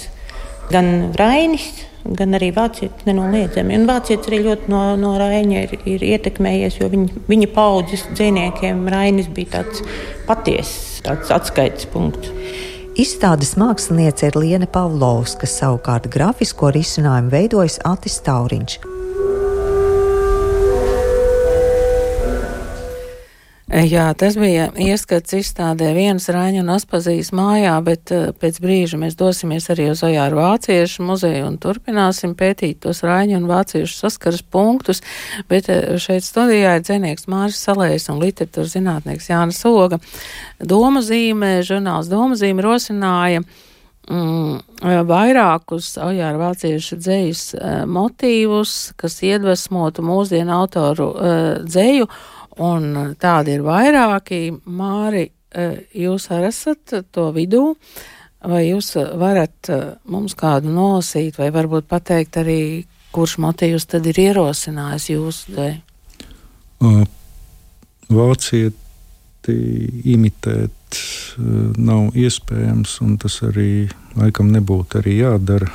gan 0.72 1.12
Rainis, 1.18 1.70
gan 2.06 2.38
arī 2.38 2.52
vācietis 2.54 3.08
nenoliedzami. 3.08 3.78
Un 3.80 3.88
vācietis 3.90 4.30
arī 4.30 4.44
ļoti 4.46 4.70
no, 4.74 4.84
no 5.00 5.16
Raina 5.18 5.64
ir, 5.66 5.78
ir 5.90 6.06
ietekmējies, 6.06 6.80
jo 6.82 6.90
viņa, 6.92 7.26
viņa 7.32 7.50
paudzes 7.56 8.06
dzīsniekiem 8.12 8.86
Rainis 8.92 9.32
bija 9.34 9.60
tāds 9.60 9.82
patiess 10.28 11.02
atskaites 11.06 11.90
punkts. 11.94 12.34
Izstādes 12.96 13.58
māksliniece 13.60 14.30
ir 14.30 14.38
Liene 14.40 14.70
Pavlovs, 14.72 15.34
kas 15.42 15.58
savukārt 15.60 16.08
grafisko 16.14 16.72
risinājumu 16.72 17.34
veidojas 17.34 17.76
Atis 17.84 18.22
Tauriņš. 18.24 18.95
Jā, 23.76 24.06
tas 24.16 24.38
bija 24.40 24.70
ieskats 24.80 25.34
izstādē. 25.36 25.90
Vienas 25.98 26.30
Rāņa 26.32 26.62
un 26.62 26.70
Aspazijas 26.78 27.34
mājā, 27.36 27.74
bet 27.84 28.12
uh, 28.16 28.30
pēc 28.40 28.62
brīža 28.64 28.96
mēs 29.02 29.18
dosimies 29.20 29.68
arī 29.74 29.90
uz 29.92 30.00
Ojāru 30.08 30.38
Vāciešu 30.40 31.04
muzeju 31.04 31.50
un 31.50 31.58
turpināsim 31.60 32.38
pētīt 32.40 32.80
tos 32.86 33.04
Rāņa 33.04 33.36
un 33.36 33.50
Vāciešu 33.50 33.98
saskaras 33.98 34.46
punktus, 34.48 35.04
bet 35.52 35.68
uh, 35.68 35.98
šeit 36.00 36.24
studijā 36.24 36.78
ir 36.78 36.86
dzenieks 36.88 37.28
Māris 37.28 37.60
Salējs 37.68 38.08
un 38.14 38.22
literatūras 38.24 38.78
zinātnieks 38.78 39.28
Jānis 39.34 39.60
Soga. 39.60 40.00
Doma 40.64 41.04
zīmē, 41.04 41.58
žurnāls 41.68 42.08
Doma 42.08 42.40
zīme 42.40 42.64
rosināja 42.64 43.44
mm, 43.44 44.88
vairākus 45.12 45.98
Ojāra 46.00 46.40
vāciešu 46.46 47.02
dzējas 47.02 47.44
motīvus, 47.92 48.94
kas 48.96 49.20
iedvesmotu 49.20 50.06
mūsdienu 50.06 50.56
autoru 50.62 51.12
dzēju, 51.68 52.08
un 52.64 53.16
tādi 53.20 53.56
ir 53.58 53.66
vairāki. 53.66 54.42
Māri, 54.66 55.26
jūs 55.96 56.30
arī 56.36 56.52
esat 56.52 56.98
to 57.16 57.30
vidū, 57.36 57.64
vai 58.46 58.66
jūs 58.68 58.94
varat 59.18 59.72
mums 60.12 60.36
kādu 60.38 60.74
nolasīt, 60.74 61.40
vai 61.40 61.52
varbūt 61.56 61.90
pateikt 61.90 62.40
arī, 62.44 62.62
kurš 63.16 63.38
motīvs 63.44 63.88
tad 63.88 64.08
ir 64.12 64.20
ierosinājis 64.28 65.12
jūsu? 65.14 65.70
Uh, 66.84 67.06
Vācieti 68.12 69.56
imitēt 70.14 71.00
nav 71.78 72.16
iespējams, 72.18 73.00
un 73.06 73.16
tas 73.22 73.40
arī 73.46 73.88
laikam 74.18 74.52
nebūtu 74.54 75.00
arī 75.02 75.18
jādara. 75.24 75.70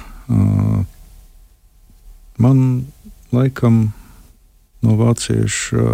Man 2.40 2.60
laikam 3.34 3.82
no 4.84 4.96
vāciešu 5.00 5.84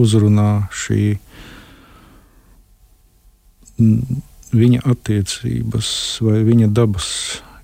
uzrunā 0.00 0.66
šī 0.74 1.02
viņa 4.54 4.84
attiecības 4.86 5.90
vai 6.24 6.42
viņa 6.46 6.70
dabas 6.74 7.08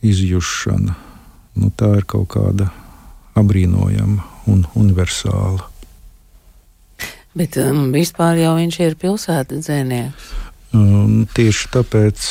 izjūšana. 0.06 0.96
Nu, 1.60 1.70
tā 1.76 1.90
ir 1.98 2.06
kaut 2.08 2.30
kāda 2.34 2.70
apbrīnojama 3.38 4.24
un 4.50 4.64
universāla. 4.78 5.66
Bet 7.36 7.56
um, 7.62 7.90
vispār 7.94 8.40
jau 8.40 8.56
viņš 8.58 8.78
ir 8.82 8.96
pilsētas 8.98 9.66
dzēnieks. 9.66 10.30
Um, 10.74 11.26
tieši 11.34 11.70
tāpēc 11.74 12.24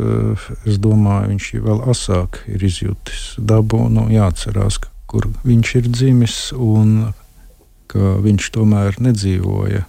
uh, 0.00 0.44
es 0.68 0.78
domāju, 0.80 1.32
viņš 1.32 1.48
vēl 1.64 1.82
asāk 1.92 2.42
ir 2.52 2.64
izjutis 2.64 3.32
dabu. 3.36 3.84
Nu, 3.92 4.06
jāatcerās, 4.12 4.80
kur 5.08 5.28
viņš 5.44 5.74
ir 5.80 5.88
dzimis 5.92 6.36
un 6.56 7.12
ka 7.92 8.16
viņš 8.24 8.50
tomēr 8.54 8.98
nedzīvoja 9.04 9.84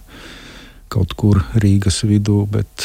kaut 0.92 1.14
kur 1.18 1.40
Rīgas 1.58 2.02
vidū, 2.06 2.44
bet 2.50 2.84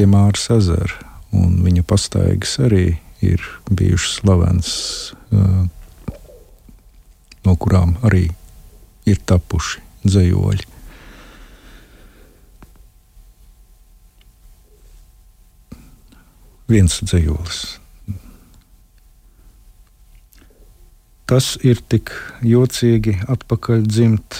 pie 0.00 0.08
Māras 0.10 0.50
ezera. 0.52 1.00
Un 1.34 1.62
viņa 1.64 1.82
pastaigas 1.86 2.58
arī 2.62 2.98
ir 3.24 3.42
bijušas 3.70 4.18
slavens, 4.20 4.70
uh, 5.34 5.64
no 7.46 7.56
kurām 7.58 7.96
arī 8.06 8.28
ir 9.08 9.22
tapuši 9.26 9.82
dzējoļi. 10.04 10.68
Viens 16.74 17.00
dzējolis. 17.04 17.64
Tas 21.24 21.54
ir 21.64 21.78
tik 21.88 22.10
jocīgi 22.44 23.14
atpakaļ 23.32 23.86
dzimt 23.88 24.36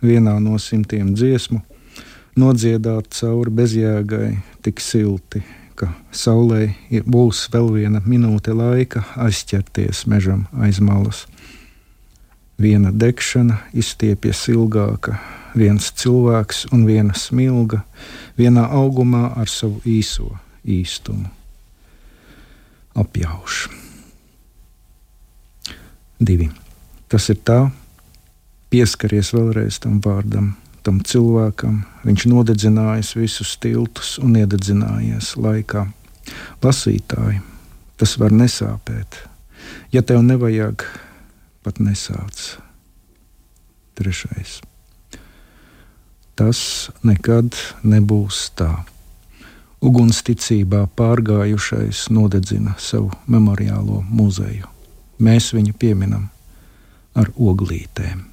vienā 0.00 0.38
no 0.40 0.56
simtiem 0.56 1.10
dziesmu, 1.12 1.60
nodziedāt 2.40 3.10
cauri 3.12 3.52
bezjēgai, 3.52 4.30
tik 4.64 4.80
silti, 4.80 5.42
ka 5.76 5.90
saulē 6.08 6.70
būs 7.04 7.44
vēl 7.52 7.68
viena 7.76 8.00
minūte 8.06 8.56
laika 8.56 9.04
aizķerties 9.20 10.06
mežam 10.08 10.46
aiz 10.56 10.80
malas. 10.80 11.26
Viena 12.56 12.92
degšana 12.94 13.58
izstiepjas 13.76 14.46
ilgāka, 14.52 15.18
viens 15.52 15.90
cilvēks 16.00 16.64
un 16.72 16.86
viena 16.88 17.12
smilga, 17.12 17.82
vienā 18.40 18.68
augumā 18.72 19.34
ar 19.36 19.52
savu 19.52 19.82
īso 19.84 20.30
īstumu. 20.64 21.28
Apjauš. 22.96 23.81
Divi. 26.22 26.46
Tas 27.10 27.26
ir 27.32 27.40
tā, 27.42 27.58
pieskaries 28.70 29.32
vēlreiz 29.34 29.80
tam 29.82 29.98
vārdam, 30.04 30.52
tam 30.86 31.00
cilvēkam. 31.02 31.82
Viņš 32.06 32.26
nodedzinājis 32.30 33.14
visus 33.18 33.56
tiltus 33.62 34.14
un 34.22 34.36
iededzinājies 34.38 35.34
laikā. 35.36 35.88
Lasītāji, 36.62 37.42
tas 37.98 38.16
var 38.22 38.34
nesāpēt. 38.38 39.18
Ja 39.92 40.02
tev 40.06 40.22
nevajag 40.24 40.86
pat 41.66 41.82
nesāc. 41.82 42.56
Trešais. 43.98 44.60
Tas 46.38 46.62
nekad 47.04 47.58
nebūs 47.84 48.46
tā. 48.56 48.70
Ugunsticībā 49.82 50.86
pārgājušais 50.96 52.06
nodedzina 52.14 52.78
savu 52.78 53.10
memoriālo 53.26 54.00
muzeju. 54.08 54.71
Mēs 55.22 55.52
viņu 55.54 55.76
pieminam 55.78 56.28
ar 57.18 57.30
oglītēm. 57.38 58.26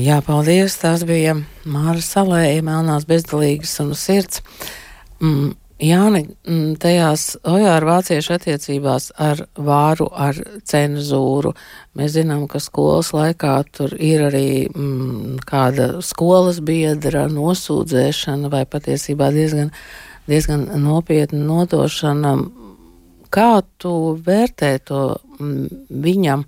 Jā, 0.00 0.22
paldies. 0.24 0.78
Tas 0.80 1.04
bija 1.04 1.34
Māra 1.68 2.00
Salēja, 2.00 2.64
Melnās 2.64 3.04
bezdalīgas 3.08 3.74
un 3.84 3.92
sirds. 3.98 4.40
Mm, 5.20 5.52
Jāni, 5.76 6.22
mm, 6.48 6.78
tajās 6.80 7.34
ojāra 7.44 7.84
vāciešu 7.84 8.32
attiecībās 8.38 9.10
ar 9.20 9.42
vāru, 9.60 10.06
ar 10.08 10.38
cenzūru, 10.64 11.52
mēs 11.92 12.14
zinām, 12.14 12.46
ka 12.48 12.62
skolas 12.64 13.10
laikā 13.12 13.58
tur 13.76 13.92
ir 14.00 14.24
arī 14.30 14.46
mm, 14.70 15.42
kāda 15.44 16.00
skolas 16.00 16.62
biedra 16.64 17.26
nosūdzēšana 17.28 18.48
vai 18.48 18.64
patiesībā 18.64 19.28
diezgan, 19.36 19.68
diezgan 20.24 20.64
nopietna 20.80 21.42
nodošana. 21.44 22.32
Kā 23.30 23.62
tu 23.82 23.92
vērtē 24.26 24.76
to 24.86 25.02
mm, 25.40 25.88
viņam, 25.90 26.46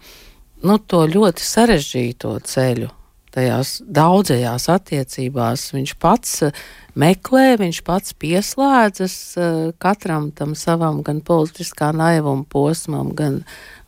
nu, 0.64 0.78
to 0.78 1.04
ļoti 1.10 1.44
sarežģīto 1.44 2.36
ceļu? 2.44 2.92
tajās 3.38 3.78
daudzajās 3.84 4.68
attiecībās 4.72 5.68
viņš 5.74 5.94
pats 6.02 6.34
eh, 6.46 6.60
meklē, 6.98 7.56
viņš 7.60 7.80
pats 7.86 8.14
pieslēdzas 8.18 9.16
eh, 9.38 9.58
katram 9.82 10.30
tam 10.36 10.54
savam 10.58 11.02
gan 11.06 11.22
politiskā 11.24 11.92
naivuma 11.96 12.46
posmam, 12.48 13.12
gan 13.18 13.42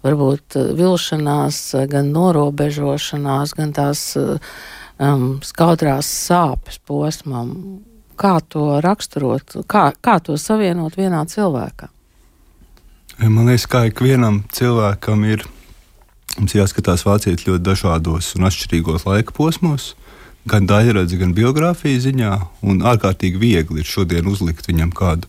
varbūt 0.05 0.59
eh, 0.61 0.73
vilšanās, 0.79 1.63
gan 1.91 2.13
norobežošanās, 2.17 3.55
gan 3.59 3.77
tās 3.77 4.05
um, 4.17 5.31
skaudrās 5.45 6.11
sāpes 6.29 6.81
posmam. 6.87 7.55
Kā 8.21 8.37
to 8.53 8.83
raksturot, 8.85 9.63
kā, 9.71 9.91
kā 9.97 10.19
to 10.21 10.37
savienot 10.37 10.99
vienā 11.01 11.25
cilvēkā? 11.25 11.89
Man 13.21 13.45
liekas, 13.51 13.67
ka 13.69 13.83
ikvienam 13.85 14.41
cilvēkam 14.57 15.27
ir 15.29 15.43
jāskatās 16.41 17.05
vācieši 17.05 17.51
ļoti 17.51 17.65
dažādos 17.67 18.31
un 18.39 18.47
atšķirīgos 18.49 19.05
laika 19.05 19.35
posmos, 19.37 19.91
gan 20.49 20.65
daļradzi, 20.69 21.19
gan 21.21 21.35
biogrāfijas 21.37 22.07
ziņā. 22.07 22.37
Un 22.65 22.81
ārkārtīgi 22.81 23.41
viegli 23.43 23.83
ir 23.83 23.89
šodien 23.89 24.31
uzlikt 24.31 24.71
viņam 24.71 24.95
kādu, 24.97 25.29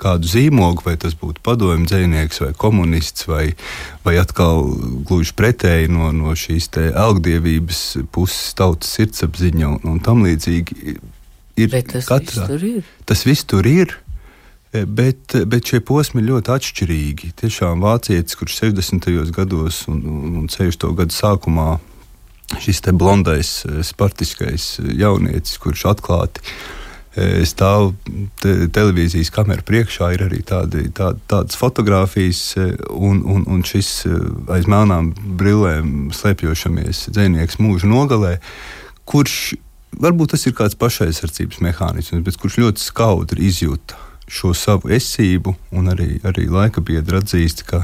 kādu 0.00 0.26
zīmogu, 0.26 0.82
vai 0.88 0.96
tas 0.98 1.14
būtu 1.14 1.44
padomju 1.46 1.86
dzinieks, 1.86 2.42
vai 2.42 2.50
komunists, 2.58 3.28
vai, 3.30 3.44
vai 4.02 4.16
atkal 4.18 4.66
gluži 5.06 5.36
pretēji 5.38 5.92
no, 5.92 6.10
no 6.16 6.34
šīs 6.34 6.66
elgdievības 6.90 7.84
puses, 8.10 8.56
tautas 8.58 8.90
sirdsapziņa 8.96 9.70
un, 9.70 9.80
un 9.92 10.02
tam 10.02 10.26
līdzīgi. 10.26 10.98
Ir 11.60 11.70
Bet 11.70 11.92
tas 11.94 12.10
katrā, 12.10 12.48
viss 12.48 12.50
tur 12.50 12.70
ir. 12.74 12.94
Tas 13.06 13.26
viss 13.28 13.46
tur 13.46 13.70
ir. 13.70 14.00
Eh, 14.72 14.84
bet, 14.84 15.34
eh, 15.34 15.44
bet 15.44 15.66
šie 15.66 15.80
posmi 15.82 16.22
ir 16.22 16.28
ļoti 16.30 16.52
atšķirīgi. 16.54 17.32
Tiešām 17.42 17.80
vācietis, 17.82 18.36
kurš 18.38 18.60
60. 18.60 19.32
gados 19.34 19.82
un, 19.90 20.02
un, 20.06 20.34
un 20.38 20.44
60. 20.46 20.92
gadu 20.94 21.14
sākumā 21.14 21.80
šis 22.62 22.78
blondais, 22.94 23.64
eh, 23.66 23.80
spartiskais 23.82 24.76
jaunietis, 24.78 25.58
kurš 25.58 25.88
atklāti 25.90 26.44
stāv 27.42 27.88
te, 28.38 28.68
televīzijas 28.70 29.32
kameras 29.34 29.66
priekšā, 29.66 30.12
ir 30.14 30.22
arī 30.28 30.38
tādi, 30.46 30.84
tā, 30.94 31.08
tādas 31.26 31.58
fotogrāfijas, 31.58 32.54
un, 32.94 33.18
un, 33.26 33.42
un 33.50 33.64
šis 33.66 33.88
aiz 34.54 34.68
melnām 34.70 35.08
brillēm 35.40 36.12
slēpjošamies 36.14 37.08
dzinieks 37.10 37.58
mūža 37.58 37.90
nogalē, 37.90 38.36
kurš 39.10 39.56
varbūt 39.98 40.36
tas 40.36 40.46
ir 40.46 40.54
kāds 40.54 40.78
pašaizsardzības 40.78 41.58
mehānisms, 41.66 42.22
bet 42.22 42.38
kurš 42.38 42.60
ļoti 42.62 42.86
skaudri 42.86 43.50
izjūta 43.50 43.98
šo 44.30 44.54
savu 44.54 44.92
esību, 44.94 45.54
un 45.76 45.90
arī, 45.90 46.20
arī 46.26 46.46
laika 46.50 46.82
biedri 46.84 47.18
atzīst, 47.18 47.64
ka, 47.66 47.82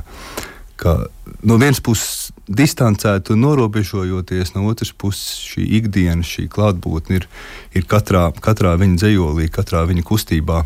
ka 0.79 0.97
no 1.43 1.59
vienas 1.59 1.83
puses 1.83 2.31
distancēti 2.47 3.35
un 3.35 3.43
norobežojoties, 3.43 4.55
no 4.55 4.67
otras 4.71 4.93
puses 4.95 5.41
šī 5.51 5.67
ikdiena, 5.81 6.23
šī 6.27 6.47
klātbūtne 6.53 7.21
ir, 7.21 7.29
ir 7.75 7.87
katrā, 7.91 8.29
katrā 8.43 8.77
viņa 8.79 9.03
dzējolī, 9.03 9.49
katrā 9.53 9.83
viņa 9.91 10.07
kustībā 10.07 10.63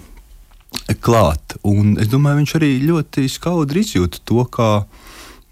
klāt. 1.01 1.57
Un 1.67 1.97
es 2.01 2.11
domāju, 2.13 2.43
viņš 2.43 2.57
arī 2.61 2.75
ļoti 2.85 3.27
skaudri 3.33 3.85
izjūta 3.85 4.21
to, 4.29 4.45
kā, 4.53 4.71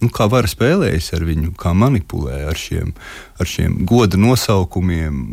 nu, 0.03 0.11
kā 0.15 0.29
var 0.31 0.49
spēlējas 0.51 1.15
ar 1.17 1.25
viņu, 1.27 1.55
kā 1.59 1.73
manipulē 1.73 2.45
ar 2.51 2.61
šiem, 2.61 2.93
ar 3.41 3.49
šiem 3.49 3.81
goda 3.89 4.21
nosaukumiem, 4.21 5.25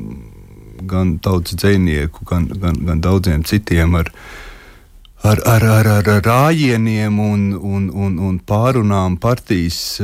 gan 0.86 1.16
tautas 1.24 1.58
dzinieku, 1.60 2.26
gan, 2.28 2.48
gan, 2.48 2.80
gan 2.88 3.04
daudziem 3.04 3.46
citiem. 3.48 3.96
Ar, 4.00 4.12
ar, 5.26 5.42
ar, 5.46 5.64
ar, 5.64 5.88
ar 5.90 6.22
rājieniem 6.22 7.20
un, 7.20 7.46
un, 7.58 7.86
un, 7.90 8.18
un 8.28 8.36
pārunām 8.46 9.18
partijas 9.22 9.98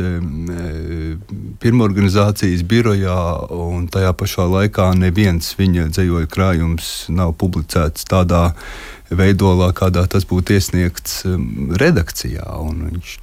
pirmorganizācijas 1.62 2.64
birojā, 2.68 3.18
un 3.54 3.86
tajā 3.92 4.14
pašā 4.18 4.48
laikā 4.50 4.88
neviens 4.98 5.54
viņa 5.60 5.90
dzējoļu 5.94 6.32
krājums 6.32 6.90
nav 7.14 7.36
publicēts 7.42 8.08
tādā 8.10 8.52
veidolā, 9.12 9.72
kādā 9.78 10.08
tas 10.10 10.26
būtu 10.26 10.58
iesniegts 10.58 11.22
redakcijā. 11.82 12.48
Viņš, 12.72 13.16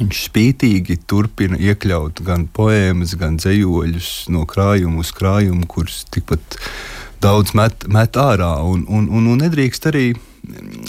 viņš 0.00 0.26
spītīgi 0.26 0.98
turpina 1.06 1.60
iekļaut 1.60 2.24
gan 2.26 2.48
poēmas, 2.50 3.14
gan 3.20 3.38
dzējoļus 3.38 4.12
no 4.34 4.46
krājuma 4.50 5.04
uz 5.04 5.14
krājumu, 5.14 5.68
kurus 5.70 6.02
tikpat 6.10 6.58
daudz 7.22 7.54
met, 7.54 7.86
met 7.86 8.16
ārā. 8.18 8.56
Un, 8.66 8.88
un, 8.88 9.10
un, 9.12 9.34
un 9.34 9.44
nedrīkst 9.44 9.92
arī 9.92 10.08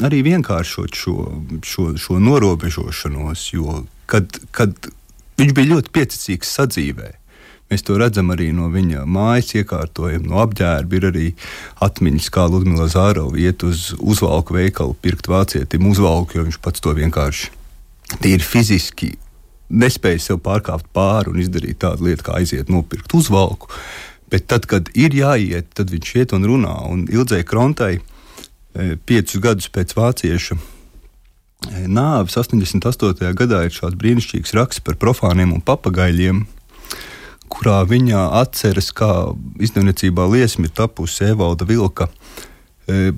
arī 0.06 0.22
vienkāršot 0.26 0.96
šo, 0.98 1.18
šo, 1.66 1.92
šo 2.00 2.20
norobežošanos, 2.24 3.50
jo 3.54 3.84
kad, 4.10 4.40
kad 4.56 4.90
viņš 5.40 5.54
bija 5.56 5.72
ļoti 5.76 5.94
pieticīgs 5.96 6.56
sadzīvē. 6.58 7.12
Mēs 7.72 7.82
to 7.82 7.96
redzam 7.98 8.30
arī 8.30 8.52
no 8.54 8.68
viņa 8.70 9.08
mājas 9.10 9.56
iekārtojuma, 9.58 10.28
no 10.30 10.42
apģērba. 10.44 10.98
Ir 11.00 11.08
arī 11.10 11.28
atmiņas, 11.82 12.30
kā 12.34 12.46
Ludmila 12.46 12.86
Zārova 12.92 13.40
iet 13.42 13.66
uz 13.66 13.88
uzvalku 13.98 14.54
veikalu, 14.60 14.94
pirkt 15.02 15.30
vācietim 15.32 15.88
uzvalku, 15.90 16.38
jo 16.38 16.46
viņš 16.46 16.60
pats 16.62 16.84
to 16.86 16.94
vienkārši 16.94 17.50
tīri 18.22 18.46
fiziski 18.46 19.16
nespēja 19.74 20.22
sev 20.22 20.44
pārkāpt 20.46 20.92
pāri 20.94 21.32
un 21.32 21.42
izdarīt 21.42 21.80
tādu 21.82 22.06
lietu, 22.06 22.28
kā 22.28 22.38
aiziet 22.38 22.70
nopirkt 22.70 23.18
uzvalku. 23.18 23.72
Bet 24.30 24.46
tad, 24.52 24.70
kad 24.70 24.92
ir 24.98 25.14
jāiet, 25.18 25.72
tad 25.78 25.90
viņš 25.94 26.12
iet 26.22 26.34
un 26.38 26.46
runā. 26.46 26.76
Un 26.92 27.06
ildzēji 27.10 27.48
krontai 27.50 27.96
piecus 29.06 29.40
gadus 29.42 29.70
pēc 29.72 29.96
vācieša 29.96 30.58
e, 30.58 31.86
nāves, 31.88 32.36
88. 32.40 33.32
gadā 33.38 33.64
ir 33.66 33.76
šāds 33.76 33.98
brīnišķīgs 34.00 34.56
raksts 34.58 34.84
par 34.86 35.00
profāniem 35.02 35.54
un 35.56 35.64
papagaļiem, 35.66 36.44
kurā 37.52 37.80
viņa 37.88 38.26
atceras, 38.42 38.92
kā 38.96 39.32
izdevniecībā 39.64 40.28
liesma 40.32 40.68
ir 40.68 40.76
tapusi 40.76 41.30
Evalda 41.30 41.68
Vilka 41.70 42.10
e, 42.10 43.14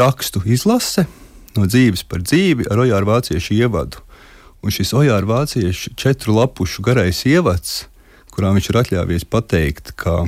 rakstu 0.00 0.44
izlase 0.46 1.06
no 1.54 1.68
dzīves 1.68 2.06
par 2.08 2.24
dzīvi 2.24 2.68
ar 2.70 2.84
Ojāru 2.86 3.12
vāciešu 3.12 3.58
ievadu. 3.60 4.00
Un 4.64 4.72
šis 4.72 4.94
Ojāra 4.96 5.28
vāciešu 5.28 5.92
četru 6.00 6.38
lapušu 6.38 6.82
garais 6.82 7.20
ievads, 7.28 7.84
kurā 8.32 8.54
viņš 8.56 8.70
ir 8.70 8.78
atļāvies 8.80 9.26
pateikt, 9.28 9.92
ka 10.00 10.24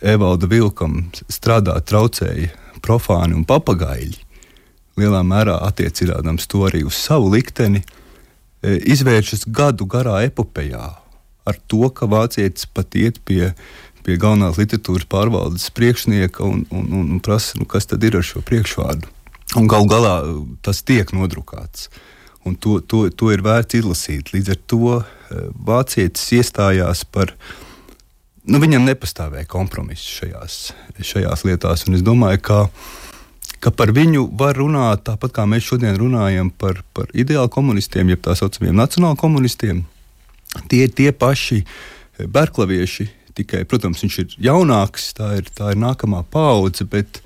Evalda 0.00 0.46
Vilkam 0.46 1.08
strādāt 1.26 1.90
traucēja 1.90 2.52
profāni 2.84 3.36
un 3.36 3.46
papagaļi, 3.48 4.20
lielā 5.00 5.22
mērā 5.26 5.56
attiecinādams 5.68 6.46
to 6.50 6.64
arī 6.68 6.84
uz 6.86 6.98
savu 6.98 7.32
likteni, 7.32 7.82
e, 7.82 8.76
izvēršas 8.94 9.48
gadu 9.48 9.88
garā 9.90 10.20
epopējā 10.28 10.84
ar 11.44 11.58
to, 11.68 11.88
ka 11.90 12.08
vācietis 12.08 12.68
pat 12.70 12.94
iet 12.96 13.20
pie, 13.28 13.52
pie 14.04 14.16
galvenās 14.20 14.60
literatūras 14.60 15.08
pārvaldes 15.10 15.66
priekšnieka 15.76 16.44
un, 16.46 16.64
un, 16.70 16.88
un, 17.00 17.20
prasa, 17.24 17.58
nu, 17.60 17.68
kas 17.68 17.90
tad 17.90 18.04
ir 18.06 18.20
ar 18.20 18.24
šo 18.24 18.44
priekšvārdu. 18.46 19.10
Un 19.60 19.68
gal 19.70 19.88
galā 19.90 20.16
e, 20.22 20.38
tas 20.64 20.82
tiek 20.86 21.12
nodrukāts. 21.16 21.90
Un 22.44 22.58
to, 22.60 22.76
to, 22.84 23.06
to 23.08 23.30
ir 23.32 23.40
vērts 23.40 23.78
izlasīt. 23.78 24.34
Līdz 24.34 24.50
ar 24.52 24.58
to 24.68 24.96
e, 25.00 25.04
vācietis 25.64 26.26
iestājās 26.36 27.06
par 27.08 27.32
uh, 27.32 27.63
nu, 28.44 28.60
viņam 28.60 28.84
nepastāvēja 28.88 29.48
kompromiss 29.50 30.04
šajās, 30.18 30.58
šajās 31.00 31.44
lietās. 31.48 31.86
Es 31.88 32.04
domāju, 32.04 32.42
ka, 32.44 32.60
ka 33.64 33.72
par 33.74 33.94
viņu 33.96 34.26
var 34.38 34.58
runāt 34.60 35.06
tāpat 35.08 35.34
kā 35.38 35.48
mēs 35.48 35.66
šodien 35.68 35.96
runājam 36.00 36.52
par, 36.52 36.82
par 36.96 37.10
ideālu 37.16 37.52
komunistiem, 37.52 38.12
jeb 38.12 38.24
tā 38.24 38.36
saucamiem 38.38 38.76
nacionāliem 38.76 39.20
komunistiem. 39.20 39.84
Tie 40.70 40.84
ir 40.86 40.92
tie 40.94 41.10
paši 41.10 41.64
berklavieši, 42.30 43.08
tikai, 43.34 43.64
protams, 43.66 44.04
viņš 44.04 44.18
ir 44.22 44.36
jaunāks, 44.50 45.12
tā 45.16 45.32
ir, 45.40 45.48
tā 45.50 45.72
ir 45.74 45.80
nākamā 45.82 46.22
paudze, 46.30 46.86
bet, 46.86 47.18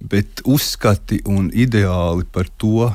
bet 0.00 0.42
uzskati 0.44 1.22
un 1.30 1.48
ideāli 1.54 2.26
par 2.28 2.50
to, 2.60 2.90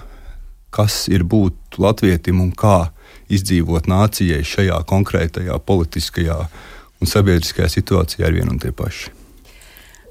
kas 0.76 1.06
ir 1.08 1.24
būt 1.24 1.80
latvietim 1.82 2.44
un 2.44 2.52
kā 2.54 2.92
izdzīvot 3.32 3.88
nācijai 3.90 4.44
šajā 4.46 4.78
konkrētajā 4.86 5.56
politiskajā 5.66 6.38
uh, 6.44 6.64
un 7.06 7.12
sabiedriskajā 7.12 7.70
situācijā 7.78 8.28
ir 8.28 8.40
viena 8.40 8.54
un 8.56 8.60
tie 8.62 8.74
paši. 8.76 9.14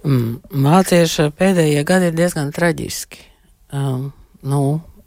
Mm, 0.04 0.42
pēdējie 1.38 1.84
gadi 1.88 2.10
ir 2.10 2.18
diezgan 2.18 2.52
traģiski. 2.54 3.22
Um, 3.74 4.12
nu, 4.44 4.60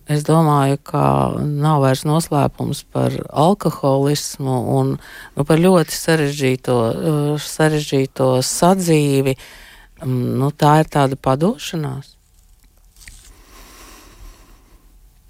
es 0.09 0.25
domāju, 0.27 0.79
ka 0.83 1.03
nav 1.39 1.83
vairs 1.85 2.03
noslēpums 2.07 2.83
par 2.91 3.13
alkoholismu 3.29 4.57
un 4.79 4.97
nu, 4.97 5.45
par 5.45 5.61
ļoti 5.61 5.93
sarežģīto, 5.93 6.75
uh, 6.75 7.31
sarežģīto 7.39 8.33
sadzīvi. 8.41 9.37
Um, 10.01 10.17
nu, 10.41 10.51
tā 10.51 10.79
ir 10.81 10.91
tāda 10.91 11.15
padošanās. 11.15 12.15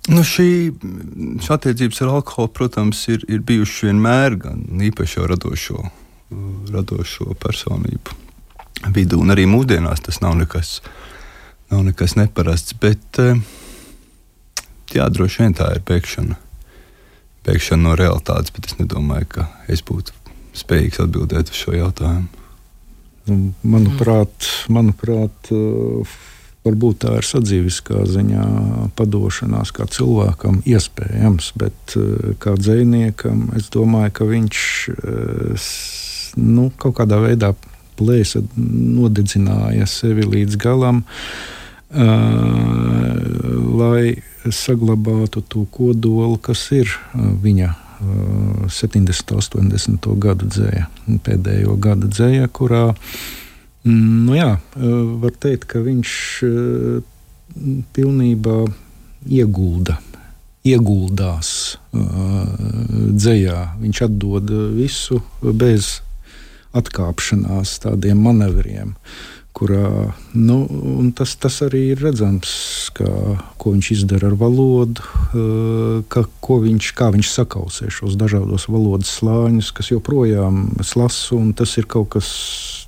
Nu, 0.08 0.24
šī, 0.24 0.50
šī 1.44 1.52
attiecības 1.52 2.00
ar 2.06 2.16
alkoholu, 2.22 2.54
protams, 2.56 3.04
ir, 3.12 3.28
ir 3.28 3.44
bijušas 3.44 3.90
vienmēr, 3.90 4.40
gan 4.40 4.64
īpaši 4.88 5.20
jau 5.20 5.28
radošo 5.28 5.90
radošo 6.30 7.36
personību 7.40 8.16
vidū. 8.94 9.20
Un 9.22 9.34
arī 9.34 9.48
mūsdienās 9.50 10.04
tas 10.06 10.20
nav 10.22 10.38
nekas, 10.40 10.82
nav 11.72 11.86
nekas 11.88 12.18
neparasts. 12.20 12.76
Bet 12.82 13.22
eh, 13.24 13.40
jā, 14.94 15.08
droši 15.10 15.46
vien 15.46 15.58
tā 15.58 15.72
ir 15.76 15.84
bēgšana, 15.88 16.38
bēgšana 17.48 17.84
no 17.84 17.98
realitātes, 18.00 18.54
bet 18.56 18.70
es 18.70 18.80
nedomāju, 18.82 19.30
ka 19.38 19.50
es 19.72 19.84
būtu 19.86 20.16
spējīgs 20.58 21.04
atbildēt 21.06 21.54
uz 21.54 21.62
šo 21.66 21.76
jautājumu. 21.78 22.28
Nu, 23.28 23.52
manuprāt, 23.68 24.48
manuprāt 24.72 25.52
eh, 25.52 26.18
varbūt 26.68 27.02
tā 27.04 27.18
ir 27.20 27.28
sadzīviskā 27.28 28.04
ziņā 28.08 28.46
padošanās 29.00 29.72
kā 29.76 29.88
cilvēkam 29.92 30.62
iespējams, 30.68 31.54
bet 31.60 31.98
eh, 32.00 32.36
kā 32.44 32.56
dzēniekam 32.60 33.50
es 33.60 33.72
domāju, 33.74 34.16
ka 34.20 34.30
viņš 34.30 34.68
nu, 36.38 36.70
kaut 36.80 36.96
kādā 37.00 37.20
veidā 37.24 37.54
plēsa, 37.98 38.42
nodedzināja 38.58 39.88
sevi 39.90 40.26
līdz 40.28 40.58
galam, 40.62 41.04
uh, 41.04 41.98
lai 43.82 44.22
saglabātu 44.48 45.42
to 45.44 45.66
kodolu, 45.74 46.38
kas 46.40 46.72
ir 46.78 46.88
viņa 47.16 47.74
uh, 47.74 47.78
70, 48.70 49.36
80 49.42 50.10
gadu 50.22 50.46
dzēja, 50.54 50.88
pēdējo 51.26 51.78
gadu 51.82 52.08
dzēja, 52.14 52.48
kurā 52.54 52.86
nu 53.88 54.36
jā, 54.36 54.58
var 54.76 55.34
teikt, 55.40 55.64
ka 55.72 55.80
viņš 55.80 56.12
pilnībā 57.96 58.58
iegulda 59.32 59.96
ieguldās 60.68 61.50
uh, 61.96 62.02
dzējā. 63.16 63.60
Viņš 63.82 64.04
atdod 64.08 64.52
visu 64.76 65.22
bez 65.42 65.98
atkāpšanās, 66.78 67.80
tādiem 67.84 68.22
manevriem. 68.24 68.96
Kurā, 69.58 70.14
nu, 70.38 70.58
tas, 71.18 71.32
tas 71.42 71.56
arī 71.66 71.88
ir 71.96 72.02
redzams, 72.06 72.52
kā, 72.94 73.10
ko 73.58 73.74
viņš 73.74 73.88
izdara 73.96 74.30
ar 74.30 74.36
valodu, 74.38 75.02
eh, 75.02 76.04
ka, 76.14 76.28
viņš, 76.46 76.92
kā 76.94 77.10
viņš 77.16 77.32
sakausē 77.34 77.90
šos 77.90 78.20
dažādos 78.22 78.68
valodas 78.70 79.16
slāņus, 79.18 79.72
kas 79.74 79.90
joprojām 79.96 80.78
es 80.84 80.94
lasu, 80.94 81.40
un 81.42 81.56
tas 81.58 81.74
ir 81.82 81.90
kaut 81.90 82.12
kas 82.14 82.30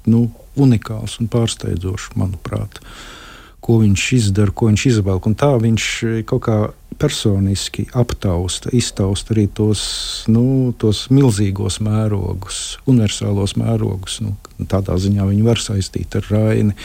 nu, 0.06 0.28
unikāls 0.60 1.18
un 1.20 1.32
pārsteidzošs, 1.32 2.14
manuprāt. 2.20 2.82
Ko 3.66 3.80
viņš 3.82 4.06
izdara, 4.18 4.54
ko 4.54 4.70
viņš 4.70 4.86
izvelk. 4.94 5.26
Un 5.26 5.36
tā 5.38 5.52
viņš 5.62 5.86
kaut 6.30 6.46
kā 6.46 6.60
personiski 7.00 7.86
aptausta, 7.96 8.70
iztausta 8.76 9.34
arī 9.34 9.48
tos, 9.56 9.82
nu, 10.32 10.74
tos 10.80 11.06
milzīgos 11.14 11.80
mērogus, 11.84 12.78
universālos 12.90 13.56
mērogus. 13.60 14.20
Nu, 14.26 14.36
tādā 14.70 14.98
ziņā 15.00 15.28
viņi 15.30 15.46
var 15.48 15.62
saistīt 15.64 16.18
ar 16.20 16.28
Raini. 16.32 16.76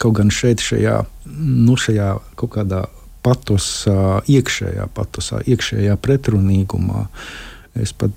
Kaut 0.00 0.16
gan 0.18 0.32
šeit, 0.32 0.64
šajā, 0.64 1.02
nu, 1.38 1.76
šajā 1.76 2.14
kaut 2.40 2.54
kādā 2.56 2.86
patosā, 3.24 4.22
iekšējā 4.30 4.86
patosā, 4.96 5.42
iekšējā 5.44 5.98
pretrunīgumā, 6.00 7.08
es 7.78 7.92
pat 7.92 8.14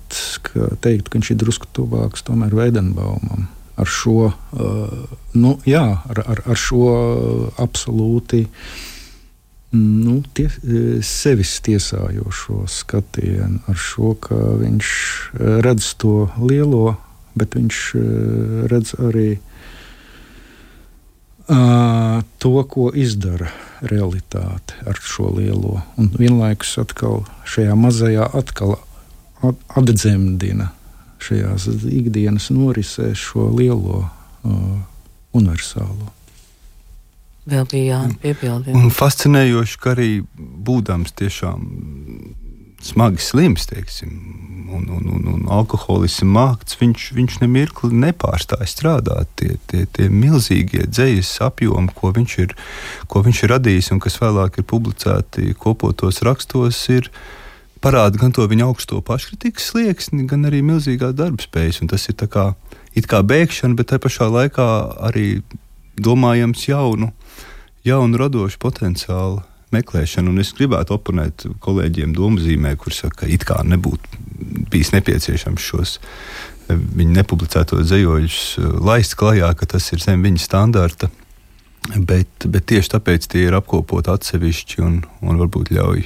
teiktu, 0.82 1.10
ka 1.10 1.18
viņš 1.18 1.34
ir 1.34 1.42
drusku 1.42 1.68
tuvāks 1.76 2.24
tomēr 2.26 2.54
Veidenbaumam. 2.56 3.50
Ar 3.80 3.88
šo, 3.88 4.30
uh, 4.30 5.12
nu, 5.34 5.52
jā, 5.68 5.84
ar, 6.12 6.24
ar, 6.28 6.42
ar 6.52 6.58
šo 6.60 6.88
absolūti 7.60 8.44
uh, 8.46 8.88
nu, 9.72 10.20
tie, 10.36 10.48
e, 10.48 11.00
sevis 11.04 11.56
tiesājošo 11.64 12.66
skatienu, 12.68 13.62
ar 13.68 13.78
šo, 13.78 14.14
ka 14.20 14.36
viņš 14.60 14.90
e, 14.92 15.54
redz 15.64 15.94
to 16.00 16.28
lielo, 16.42 16.96
bet 17.38 17.56
viņš 17.56 17.78
e, 17.96 18.04
redz 18.68 18.92
arī 19.00 19.30
uh, 21.48 22.20
to, 22.38 22.52
ko 22.68 22.90
izdara 22.94 23.48
realitāte 23.82 24.76
ar 24.86 25.00
šo 25.00 25.32
lielo. 25.38 25.80
Un 25.96 26.12
vienlaikus 26.14 26.76
atkal 26.82 27.24
šajā 27.48 27.74
mazajā 27.78 28.28
atkal 28.38 28.76
atdzemdina 29.42 30.70
šajās 31.22 31.68
ikdienas 31.86 32.50
norisēs 32.54 33.18
šo 33.18 33.48
lielo 33.54 34.02
uh, 34.02 34.80
universālo. 35.32 36.10
Vēl 37.42 37.66
bija 37.66 38.02
jāpiebilda. 38.04 38.70
Un 38.76 38.92
fascinējoši, 38.94 39.78
ka 39.82 39.96
arī 39.96 40.10
būdams 40.38 41.14
tiešām 41.18 41.64
smagi 42.82 43.22
slims, 43.22 43.66
teiksim, 43.70 44.12
un, 44.72 44.86
un, 44.88 45.08
un, 45.10 45.26
un 45.34 45.48
alkoholismu 45.50 46.28
mākts, 46.36 46.78
viņš, 46.80 47.08
viņš 47.16 47.38
nemirkli 47.42 47.90
nepārstāja 48.04 48.66
strādāt. 48.70 49.30
Tie, 49.38 49.56
tie, 49.70 49.84
tie 49.90 50.08
milzīgie 50.10 50.86
dzīslis 50.86 51.42
apjomi, 51.44 51.92
ko 51.98 52.12
viņš, 52.14 52.36
ir, 52.46 52.54
ko 53.10 53.22
viņš 53.26 53.42
ir 53.44 53.54
radījis 53.56 53.92
un 53.94 54.02
kas 54.02 54.18
vēlāk 54.22 54.60
ir 54.62 54.68
publicēti 54.70 55.54
kopotos 55.58 56.22
rakstos, 56.26 56.78
ir 56.94 57.10
parāda 57.82 58.22
gan 58.22 58.34
to 58.34 58.46
viņa 58.46 58.68
augsto 58.70 59.02
paškritikas 59.02 59.72
slieksni, 59.72 60.28
gan 60.30 60.46
arī 60.46 60.62
milzīgā 60.66 61.10
darba 61.18 61.42
spējas. 61.42 61.82
Tas 61.90 62.06
ir 62.10 62.18
kā, 62.22 62.52
kā 63.10 63.22
bēgšana, 63.26 63.78
bet 63.78 63.90
tajā 63.90 64.06
pašā 64.06 64.30
laikā 64.30 64.70
arī 65.10 65.26
domājams 65.98 66.68
jaunu 66.70 67.12
jaunu 67.86 68.20
radošu 68.20 68.60
potenciālu 68.62 69.40
meklēšanu. 69.72 70.32
Un 70.32 70.42
es 70.42 70.52
gribētu 70.56 70.96
oponēt 70.96 71.46
kolēģiem 71.64 72.14
domzīmē, 72.16 72.74
kur 72.80 72.94
saka, 72.94 73.24
ka 73.24 73.30
it 73.32 73.46
kā 73.48 73.62
nebūtu 73.66 74.22
bijis 74.72 74.92
nepieciešams 74.94 75.66
šos 75.70 75.98
eh, 75.98 76.76
viņa 76.76 77.18
nepublicētos 77.20 77.88
zejoļus 77.92 78.38
eh, 78.58 78.70
laist 78.90 79.16
klajā, 79.20 79.52
ka 79.58 79.68
tas 79.74 79.90
ir 79.94 80.02
zem 80.04 80.24
viņa 80.24 80.46
standarta. 80.46 81.12
Bet, 81.82 82.44
bet 82.46 82.68
tieši 82.70 82.92
tāpēc 82.92 83.24
tie 83.26 83.48
ir 83.48 83.56
apkopoti 83.58 84.12
atsevišķi 84.12 84.84
un, 84.86 85.00
un 85.26 85.40
varbūt 85.40 85.72
ļauj. 85.74 86.04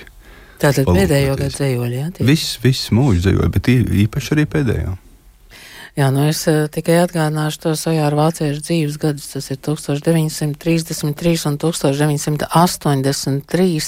Tātad 0.63 0.89
pēdējo 0.89 1.35
gadu 1.37 1.53
zejoļi, 1.53 1.99
jā? 1.99 2.07
Viss, 2.25 2.55
viss 2.63 2.89
mūža 2.97 3.27
zejoļi, 3.27 3.51
bet 3.53 3.69
īpaši 4.07 4.33
arī 4.33 4.47
pēdējo. 4.55 4.95
Jā, 5.97 6.11
nu 6.13 6.27
es 6.29 6.43
uh, 6.51 6.67
tikai 6.69 6.99
atgādināšu 7.07 7.61
to 7.63 7.71
Sojāru 7.81 8.19
vāciešu 8.19 8.61
dzīves 8.67 8.99
gadus. 9.01 9.31
Tas 9.33 9.47
ir 9.49 9.57
1933 9.65 11.47
un 11.49 11.55
1983. 11.63 13.87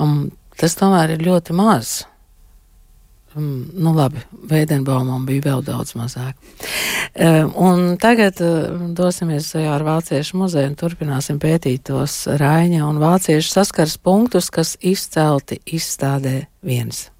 Um, 0.00 0.14
tas 0.56 0.78
tomēr 0.80 1.12
ir 1.18 1.26
ļoti 1.26 1.52
maz. 1.58 2.08
Um, 3.36 3.68
nu 3.76 3.92
labi, 3.96 4.20
Veidenbaumam 4.48 5.26
bija 5.28 5.42
vēl 5.50 5.60
daudz 5.68 5.92
mazāk. 5.96 6.34
Um, 7.12 7.52
un 7.68 7.78
tagad 8.00 8.40
uh, 8.40 8.88
dosimies 8.96 9.52
Sojāru 9.52 9.84
vāciešu 9.92 10.40
muzeju 10.40 10.72
un 10.72 10.76
turpināsim 10.80 11.36
pētīt 11.40 11.84
tos 11.92 12.12
Raiņa 12.28 12.80
un 12.88 12.96
vāciešu 13.00 13.48
saskars 13.58 13.96
punktus, 14.00 14.48
kas 14.48 14.80
izcelti 14.80 15.60
izstādē 15.68 16.48
viens. 16.64 17.12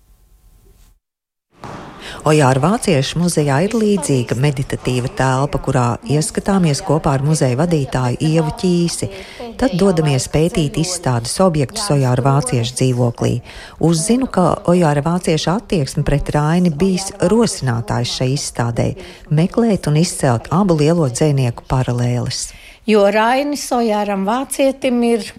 Ojāra 2.23 2.61
Vāciešu 2.63 3.19
muzejā 3.19 3.57
ir 3.67 3.73
līdzīga 3.75 4.37
meditatīva 4.39 5.09
telpa, 5.19 5.59
kurā 5.59 5.87
ieskatāmies 6.07 6.79
kopā 6.87 7.17
ar 7.17 7.25
muzeja 7.27 7.57
vadītāju 7.59 8.21
Ievu 8.23 8.53
Ķīsi. 8.61 9.09
Tad 9.59 9.75
dodamies 9.81 10.29
pētīt 10.31 10.79
izstādes 10.79 11.35
objektus 11.43 11.91
Ojāra 11.91 12.23
Vāciešu 12.23 12.77
dzīvoklī. 12.79 13.33
Uzzinu, 13.83 14.31
ka 14.31 14.47
Ojāra 14.71 15.03
Vāciešu 15.03 15.51
attieksme 15.57 16.07
pret 16.07 16.31
Raini 16.31 16.71
bijis 16.71 17.11
rosinātājs 17.27 18.15
šai 18.21 18.31
izstādē- 18.37 18.89
meklēt 19.41 19.91
un 19.91 19.99
izcelt 19.99 20.47
abu 20.55 20.79
lielo 20.79 21.11
dzēnieku 21.11 21.67
paralēles. 21.67 22.53
Jo 22.87 23.11
Rainis 23.11 23.67
Ojāram 23.75 24.23
Vācietim 24.23 25.03
ir 25.03 25.33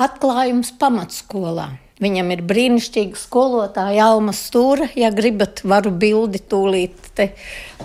atklājums 0.00 0.72
pamatskolā. 0.80 1.83
Viņam 2.02 2.32
ir 2.34 2.40
brīnišķīga 2.42 3.18
skolotāja 3.18 4.08
Alma 4.10 4.32
Stūra. 4.34 4.88
Ja 4.98 5.12
gribat, 5.14 5.62
varu 5.62 5.92
bildi 5.94 6.40
tūlīt 6.42 7.20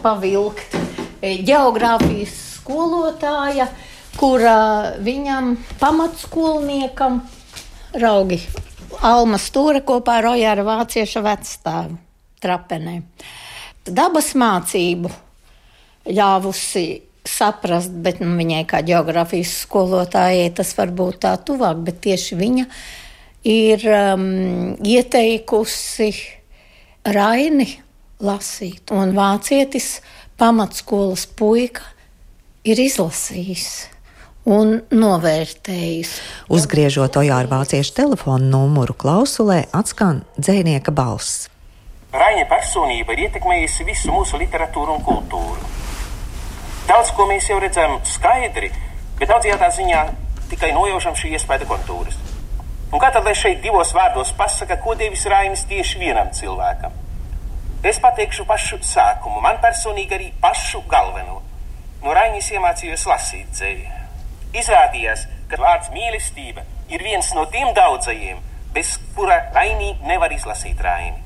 pavilkt. 0.02 0.74
Geogrāfijas 1.22 2.34
skolotāja, 2.56 3.68
kura 4.18 4.96
viņam 5.04 5.58
pamatskolniekam 5.82 7.20
raugi 8.02 8.40
Alma 9.06 9.38
Stūra 9.38 9.84
kopā 9.86 10.18
ar 10.20 10.32
Ojāra 10.32 10.66
Vācieša 10.66 11.22
vecstāvu 11.24 12.00
trapenē. 12.42 12.96
Dabas 13.86 14.32
mācību 14.38 15.12
ļāvusi 16.10 16.86
saprast, 17.30 17.94
bet 18.04 18.24
nu, 18.24 18.32
viņai 18.40 18.64
kā 18.70 18.82
geogrāfijas 18.86 19.54
skolotājai 19.68 20.50
tas 20.58 20.74
var 20.78 20.94
būt 20.96 21.22
tā 21.28 21.36
tuvāk, 21.46 21.84
bet 21.86 22.02
tieši 22.08 22.40
viņa 22.40 22.66
ir 23.44 23.86
um, 23.94 24.26
ieteikusi 24.84 26.10
Raini 27.10 27.70
lasīt, 28.20 28.92
un 28.92 29.14
vācietis 29.16 30.00
pamatskolas 30.40 31.26
puika 31.40 31.86
ir 32.68 32.80
izlasījis 32.84 33.70
un 34.50 34.80
novērtējis. 34.92 36.12
Uzgriežot 36.52 37.20
Ojāra 37.22 37.50
vāciešu 37.52 37.96
telefonu 37.96 38.50
numuru 38.52 38.96
klausulē, 38.98 39.64
atskan 39.76 40.24
dzēnieka 40.40 40.94
balss. 40.96 41.48
Raņa 42.10 42.48
personība 42.50 43.14
ir 43.14 43.28
ietekmējusi 43.28 43.86
visu 43.86 44.14
mūsu 44.14 44.40
literatūru 44.42 44.98
un 44.98 45.04
kultūru. 45.06 45.68
Daudz 46.90 47.12
ko 47.14 47.28
mēs 47.30 47.52
jau 47.52 47.60
redzam 47.62 48.00
skaidri, 48.08 48.72
bet 49.20 49.30
daudzajā 49.30 49.70
ziņā 49.78 50.02
tikai 50.50 50.72
nojaušam 50.74 51.14
šī 51.20 51.36
iespēja 51.38 51.70
kontūras. 51.70 52.18
Un 52.90 52.98
kā 52.98 53.12
tad 53.14 53.28
lai 53.28 53.36
šeit 53.38 53.62
divos 53.62 53.92
vārdos 53.94 54.32
pasaka, 54.38 54.80
ko 54.82 54.96
devis 54.98 55.28
Rainis 55.30 55.62
tieši 55.70 56.00
vienam 56.02 56.32
cilvēkam? 56.34 56.96
Es 57.86 58.00
pateikšu 58.02 58.48
pašu 58.50 58.80
sākumu, 58.84 59.44
man 59.46 59.62
personīgi 59.62 60.18
arī 60.18 60.32
pašu 60.42 60.82
galveno. 60.90 61.38
No 62.02 62.16
Rainis 62.18 62.50
iemācījos 62.52 63.06
lasīt 63.08 63.54
dzēju. 63.54 64.00
Izrādījās, 64.58 65.28
ka 65.52 65.60
vārds 65.62 65.92
mīlestība 65.94 66.66
ir 66.90 67.04
viens 67.06 67.30
no 67.38 67.46
tiem 67.54 67.70
daudzajiem, 67.78 68.42
bez 68.74 68.98
kura 69.16 69.38
Rainī 69.54 69.94
nevar 70.10 70.34
izlasīt 70.34 70.82
Raini. 70.82 71.22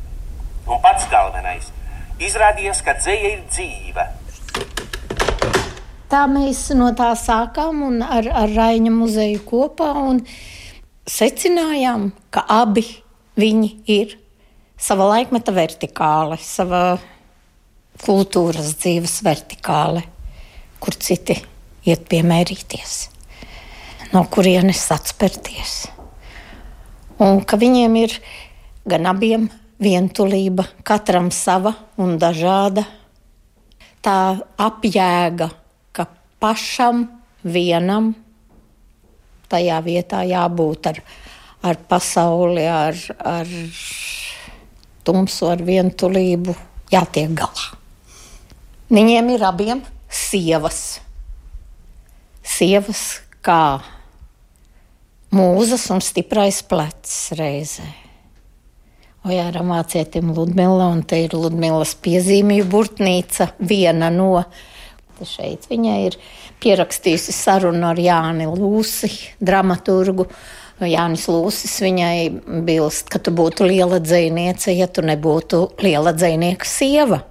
Un 0.67 0.79
pats 0.83 1.07
galvenais- 1.11 1.71
izrādījās, 2.27 2.83
ka 2.83 2.93
dzēja 2.99 3.31
ir 3.37 3.41
dzīva. 3.47 4.07
Tā 6.11 6.27
mēs 6.27 6.75
no 6.75 6.91
tā 6.93 7.11
sākām 7.17 7.83
un 7.87 8.01
ar, 8.03 8.27
ar 8.27 8.49
Raina 8.49 8.91
muzeju 8.91 9.39
kopā. 9.47 9.93
Secinājām, 11.03 12.13
ka 12.31 12.45
abi 12.47 12.85
viņi 13.35 13.69
ir 13.91 14.13
sava 14.79 15.09
laikmeta 15.09 15.51
vertikāle, 15.51 16.37
sava 16.39 16.95
kultūras 17.99 18.69
dzīves 18.79 19.17
vertikāle, 19.25 20.05
kur 20.79 20.95
citi 20.95 21.35
iet 21.83 22.07
piemērīties, 22.07 22.95
no 24.15 24.23
kurienes 24.31 24.85
atspērties. 24.95 25.75
Un 27.19 27.43
ka 27.43 27.59
viņiem 27.59 27.99
ir 27.99 28.15
gan 28.87 29.11
abiem 29.11 29.49
vientulība, 29.83 30.69
katram 30.87 31.33
sava 31.35 31.75
un 31.99 32.15
dažāda. 32.15 32.87
Tā 33.99 34.39
apjēga, 34.55 35.51
ka 35.91 36.07
pašam 36.39 37.09
vienam 37.43 38.13
tajā 39.51 39.79
vietā 39.85 40.23
jābūt 40.27 40.91
ar, 40.91 40.99
ar 41.63 41.79
pasauli, 41.89 42.65
ar, 42.67 42.97
ar 43.19 43.49
tumsu, 45.03 45.47
ar 45.51 45.63
vientulību, 45.63 46.55
jātiek 46.93 47.33
galā. 47.37 47.71
Viņiem 48.93 49.33
ir 49.33 49.43
abiem 49.47 49.81
sievas. 50.13 50.99
Sievas 52.43 53.23
kā 53.43 53.81
mūzas 55.33 55.87
un 55.93 56.03
stiprais 56.03 56.61
plecs 56.67 57.33
reizē. 57.39 57.87
Ojāra 59.23 59.63
mācietim 59.63 60.33
Ludmila, 60.35 60.89
un 60.91 60.99
te 61.07 61.21
ir 61.23 61.33
Ludmilas 61.37 61.93
piezīmju 62.03 62.65
burtnīca, 62.67 63.53
viena 63.63 64.09
no. 64.11 64.43
Te 64.43 64.72
šeit 65.21 65.69
viņai 65.69 65.99
ir 66.07 66.17
pierakstījusi 66.63 67.35
sarunu 67.35 67.91
ar 67.91 68.01
Jāni 68.01 68.49
Lūsi, 68.49 69.11
dramaturgu. 69.43 70.27
Jānis 70.83 71.27
Lūsis 71.29 71.75
viņai 71.85 72.63
bilst, 72.65 73.07
ka 73.13 73.21
tu 73.21 73.31
būtu 73.31 73.67
liela 73.69 74.01
dziniece, 74.03 74.73
ja 74.73 74.89
tu 74.89 75.03
nebūtu 75.05 75.61
liela 75.83 76.11
dzinieka 76.15 76.67
sieva. 76.67 77.21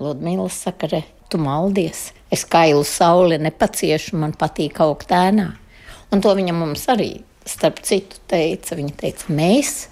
Ludmila 0.00 0.48
saka, 0.48 0.88
re, 0.88 1.02
tu 1.28 1.40
maldies. 1.42 2.10
Es 2.32 2.46
kailu 2.48 2.84
sauli 2.86 3.40
nepaciešu, 3.42 4.16
man 4.22 4.32
patīk 4.38 4.80
augt 4.80 5.12
ēnā. 5.12 5.50
Un 6.14 6.22
to 6.24 6.32
viņa 6.38 6.54
mums 6.56 6.86
arī, 6.90 7.12
starp 7.44 7.82
citu, 7.86 8.22
teica. 8.30 8.78
Viņa 8.78 8.96
teica, 9.02 9.28
mēs 9.34 9.88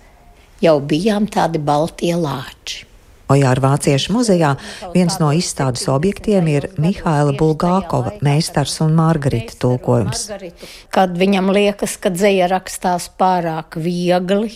jau 0.64 0.78
bijām 0.80 1.28
tādi 1.30 1.60
baltie 1.62 2.14
lāči. 2.16 2.87
Ojāra 3.28 3.60
Vāciešu 3.60 4.14
muzejā 4.16 4.54
viens 4.94 5.18
no 5.20 5.28
izstādes 5.36 5.84
objektiem 5.92 6.48
ir 6.48 6.68
Mihaila 6.80 7.34
Bulgākova 7.36 8.14
meistars 8.24 8.78
un 8.84 8.94
Margarita 8.96 9.56
tulkojums. 9.60 10.24
Kad 10.94 11.18
viņam 11.20 11.52
liekas, 11.52 11.98
ka 12.00 12.12
dzēja 12.14 12.48
rakstās 12.54 13.10
pārāk 13.20 13.76
viegli, 13.84 14.54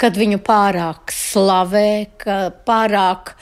kad 0.00 0.20
viņu 0.20 0.42
pārāk 0.44 1.14
slavē, 1.16 1.90
ka 2.20 2.38
pārāk 2.68 3.34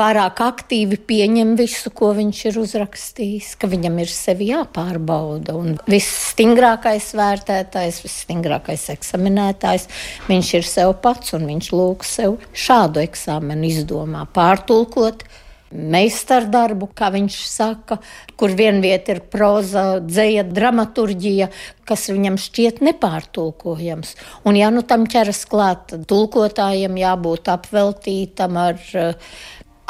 pārāk 0.00 0.40
aktīvi 0.44 0.98
pieņem 1.08 1.52
visu, 1.58 1.92
ko 1.92 2.12
viņš 2.16 2.40
ir 2.50 2.60
uzrakstījis, 2.62 3.52
ka 3.60 3.68
viņam 3.70 3.98
ir 4.00 4.12
sevi 4.12 4.50
jāpārbauda. 4.54 5.56
Un 5.58 5.76
visstingrākais 5.90 7.10
vērtētājs, 7.18 8.00
visstingrākais 8.06 8.88
eksaminētājs, 8.96 9.90
viņš 10.30 10.54
ir 10.60 10.70
sev 10.70 10.96
pats 11.04 11.36
un 11.36 11.46
viņš 11.50 11.70
lūk 11.76 12.08
sev 12.08 12.40
šādu 12.56 13.04
eksāmenu 13.04 13.68
izdomā, 13.70 14.26
pārtulkot. 14.34 15.26
Meistardarbu, 15.70 16.88
kā 16.98 17.12
viņš 17.14 17.34
saka, 17.46 18.00
kur 18.34 18.50
vienvieta 18.58 19.12
ir 19.14 19.20
proza, 19.30 20.00
dzēja, 20.02 20.42
dramaturģija, 20.50 21.46
kas 21.86 22.08
viņam 22.10 22.40
šķiet 22.42 22.80
nepārtulkojams. 22.88 24.16
Un, 24.50 24.58
ja 24.58 24.72
nu 24.74 24.82
tam 24.82 25.06
ķeras 25.06 25.44
klāt, 25.46 25.94
tulkotājiem 26.10 26.98
jābūt 26.98 27.52
apveltītam 27.54 28.58
ar 28.58 28.82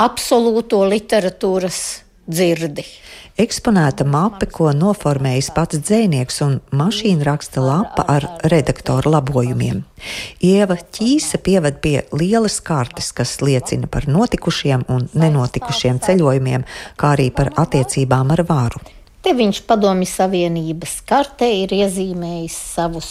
absolūto 0.00 0.80
literatūras 0.88 1.80
dzirdi. 2.30 2.84
Eksponēta 3.40 4.04
mape, 4.04 4.46
ko 4.52 4.68
noformējis 4.76 5.48
pats 5.56 5.78
dzēnieks 5.80 6.40
un 6.44 6.58
mašīna 6.76 7.24
raksta 7.24 7.62
lapa 7.64 8.04
ar 8.10 8.26
redaktora 8.52 9.14
labojumiem. 9.14 9.80
Ieva 10.44 10.76
ķīse 10.76 11.40
pieved 11.44 11.80
pie 11.84 11.94
lielas 12.12 12.58
kartes, 12.64 13.12
kas 13.16 13.38
liecina 13.40 13.88
par 13.88 14.08
notikušiem 14.10 14.84
un 14.92 15.08
nenotikušiem 15.16 16.02
ceļojumiem, 16.04 16.66
kā 17.00 17.14
arī 17.16 17.30
par 17.32 17.52
attiecībām 17.64 18.34
ar 18.36 18.44
varu. 18.48 18.82
Te 19.24 19.32
viņš 19.36 19.62
padomju 19.68 20.08
savienības 20.08 21.00
kartē 21.08 21.48
ir 21.64 21.76
iezīmējis 21.76 22.56
savus 22.74 23.10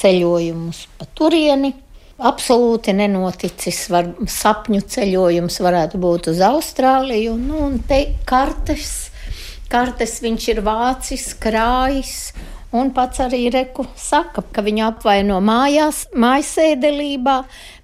ceļojumus 0.00 0.86
pa 0.98 1.08
turieni, 1.16 1.74
absolūti 2.20 2.94
nenoticis. 2.96 3.84
Var, 3.92 4.12
sapņu 4.28 4.82
ceļojums 4.94 5.60
varētu 5.64 6.00
būt 6.02 6.30
uz 6.34 6.42
Austrāliju. 6.44 7.34
Nu, 7.40 7.64
un 7.68 7.80
te 7.86 8.02
kartes, 8.28 9.10
kartes 9.72 10.18
viņš 10.24 10.48
ir 10.54 10.62
vācis, 10.66 11.32
krājis. 11.40 12.16
Un 12.70 12.92
pats 12.94 13.18
arī 13.24 13.48
Reku 13.50 13.82
saka, 13.98 14.44
ka 14.54 14.62
viņu 14.62 14.84
apvaino 14.86 15.40
mājās, 15.42 16.04
mājasēdelībā, 16.14 17.34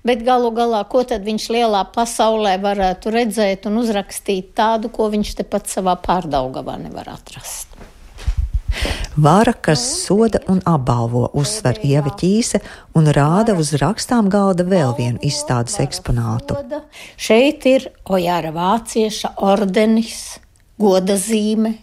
bet 0.07 0.23
galu 0.23 0.53
galā, 0.55 0.85
ko 0.87 1.03
tad 1.03 1.27
viņš 1.27 1.49
lielā 1.57 1.83
pasaulē 1.91 2.55
varētu 2.63 3.11
redzēt 3.11 3.67
un 3.67 3.83
uzrakstīt 3.83 4.55
tādu, 4.55 4.93
ko 4.95 5.11
viņš 5.11 5.35
tepat 5.43 5.67
savā 5.75 5.99
pārdaugavā 6.07 6.79
nevar 6.85 7.17
atrast. 7.17 7.75
Vāra, 9.17 9.55
kas 9.55 9.81
soda 10.05 10.43
un 10.53 10.61
apbalvo, 10.69 11.31
uzsver 11.33 11.79
Ieva 11.87 12.13
ķīse 12.21 12.61
un 12.99 13.09
rāda 13.17 13.55
uz 13.57 13.73
rakstām 13.81 14.29
galda 14.33 14.67
vēl 14.69 14.93
vienu 14.99 15.23
izstādes 15.25 15.79
eksponātu. 15.81 16.59
Šeit 17.17 17.65
ir 17.71 17.89
Ojāra 18.05 18.53
Vācieša 18.53 19.37
ordenis, 19.41 20.37
goda 20.77 21.17
zīme, 21.17 21.79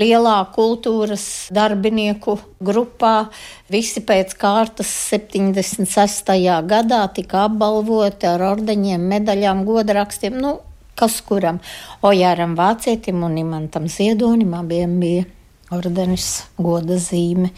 lielā 0.00 0.38
kultūras 0.54 1.26
darbinieku 1.52 2.38
grupā. 2.64 3.28
Visi 3.72 4.02
pēc 4.04 4.34
kārtas 4.40 4.90
76. 5.12 6.32
gadā 6.68 7.02
tika 7.14 7.46
apbalvoti 7.48 8.30
ar 8.30 8.46
ordeņiem, 8.54 9.04
medaļām, 9.12 9.64
godarakstiem. 9.68 10.40
Nu, 10.40 10.56
kas 10.98 11.20
kuram? 11.26 11.60
Ojāram 12.02 12.56
Vācietim 12.58 13.22
un 13.26 13.38
Imantam 13.44 13.88
Ziedonim 13.90 14.56
abiem 14.58 14.98
bija 15.02 15.28
ordenis, 15.76 16.44
goda 16.60 16.98
zīme. 17.00 17.50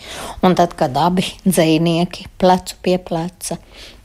Un 0.44 0.56
tad, 0.58 0.76
kad 0.78 0.96
abi 1.00 1.26
dzinieki 1.44 2.28
plecu 2.40 2.78
pie 2.84 2.98
pleca 3.02 3.58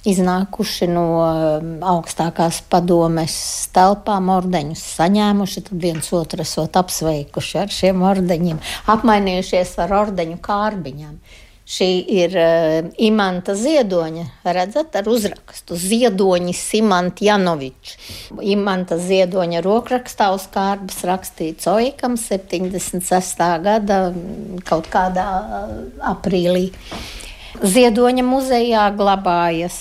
iznākuši 0.08 0.88
no 0.92 1.06
um, 1.20 1.72
augstākās 1.84 2.62
padomes 2.72 3.36
telpām, 3.76 4.32
ordeņus 4.32 4.84
saņēmuši, 4.96 5.66
tad 5.68 5.84
viens 5.84 6.14
otru 6.16 6.46
esot 6.46 6.80
apsveikuši 6.80 7.60
ar 7.64 7.74
šiem 7.74 8.04
ordeņiem, 8.08 8.62
apmainījušies 8.96 9.76
ar 9.84 9.96
ordeņu 10.06 10.40
kārbiņām. 10.46 11.20
Šī 11.70 11.88
ir 12.10 12.34
uh, 12.34 12.88
Imants 12.98 13.52
Ziedoņa, 13.62 14.24
redzat, 14.56 14.96
ar 14.98 15.10
uzrakstu 15.12 15.78
Ziedoņa 15.78 16.56
Imants 16.80 17.22
Janovičs. 17.22 18.00
Imants 18.42 18.96
Ziedoņa 19.06 19.62
rokrakstā 19.62 20.32
uz 20.34 20.48
kārbas 20.50 21.04
rakstīts 21.06 21.70
Oikam 21.70 22.18
76. 22.18 23.46
gada 23.68 24.00
kaut 24.66 24.90
kādā 24.90 25.28
uh, 25.30 25.78
aprīlī. 26.10 26.72
Ziedoņa 27.62 28.26
muzejā 28.26 28.90
glabājas 28.98 29.78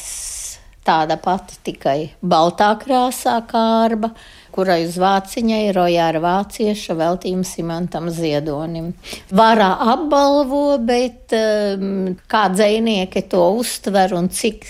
tāda 0.88 1.16
pati 1.20 1.57
tikai 1.68 1.98
baltā 2.20 2.70
krāsā 2.81 3.38
kārba 3.48 4.12
kurai 4.59 4.81
uz 4.88 4.97
vāciņa 4.99 5.59
ir 5.68 5.77
rojāra 5.79 6.18
vācieša 6.23 6.97
veltījums 6.99 7.53
Simantam 7.55 8.09
Ziedonim. 8.11 8.90
Varā 9.31 9.71
apbalvo, 9.94 10.81
bet 10.83 11.35
um, 11.38 12.16
kā 12.27 12.49
dzēnieki 12.51 13.23
to 13.31 13.44
uztver 13.61 14.16
un 14.18 14.27
cik 14.35 14.66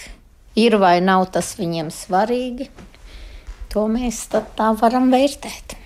ir 0.61 0.77
vai 0.83 0.99
nav 1.01 1.31
tas 1.33 1.55
viņiem 1.57 1.89
svarīgi, 1.95 2.69
to 3.73 3.87
mēs 3.89 4.27
tā 4.29 4.69
varam 4.77 5.09
vērtēt. 5.15 5.79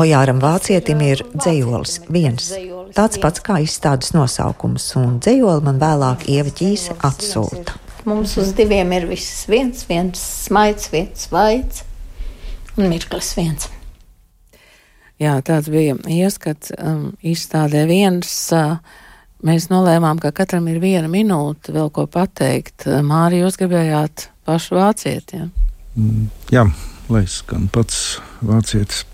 Ojāram 0.00 0.40
vācietim 0.42 1.04
ir 1.04 1.20
dzējolis 1.36 2.00
viens, 2.10 2.48
tāds 2.96 3.20
pats 3.22 3.44
kā 3.44 3.60
izstādes 3.62 4.14
nosaukums, 4.16 4.88
un 4.98 5.20
dzējoli 5.22 5.68
man 5.68 5.78
vēlāk 5.82 6.24
Ieva 6.32 6.50
ķīse 6.56 6.96
atsūta. 7.04 7.76
Mums 8.08 8.34
uz 8.40 8.56
diviem 8.58 8.96
ir 8.96 9.06
viss 9.12 9.44
viens, 9.46 9.84
viens 9.86 10.18
smaids, 10.48 10.88
viens 10.90 11.28
vaids 11.30 11.84
un 12.76 12.88
mirklis 12.90 13.32
viens. 13.36 13.68
Jā, 15.20 15.36
tāds 15.44 15.68
bija 15.70 15.94
ieskats 16.10 16.72
um, 16.78 17.12
izstādē 17.22 17.84
viens. 17.86 18.30
Uh, 18.54 18.78
mēs 19.46 19.68
nolēmām, 19.70 20.20
ka 20.22 20.32
katram 20.34 20.66
ir 20.72 20.80
viena 20.82 21.10
minūte 21.10 21.74
vēl 21.74 21.92
ko 21.94 22.06
pateikt. 22.10 22.88
Mārija, 23.06 23.46
jūs 23.46 23.58
gribējāt 23.60 24.28
pašu 24.48 24.78
vācieti? 24.78 25.42
Ja? 25.42 25.48
Mm, 25.98 26.28
jā, 26.50 26.66
lai 27.12 27.24
skan 27.30 27.68
pats 27.72 28.18
vācietis. 28.42 29.04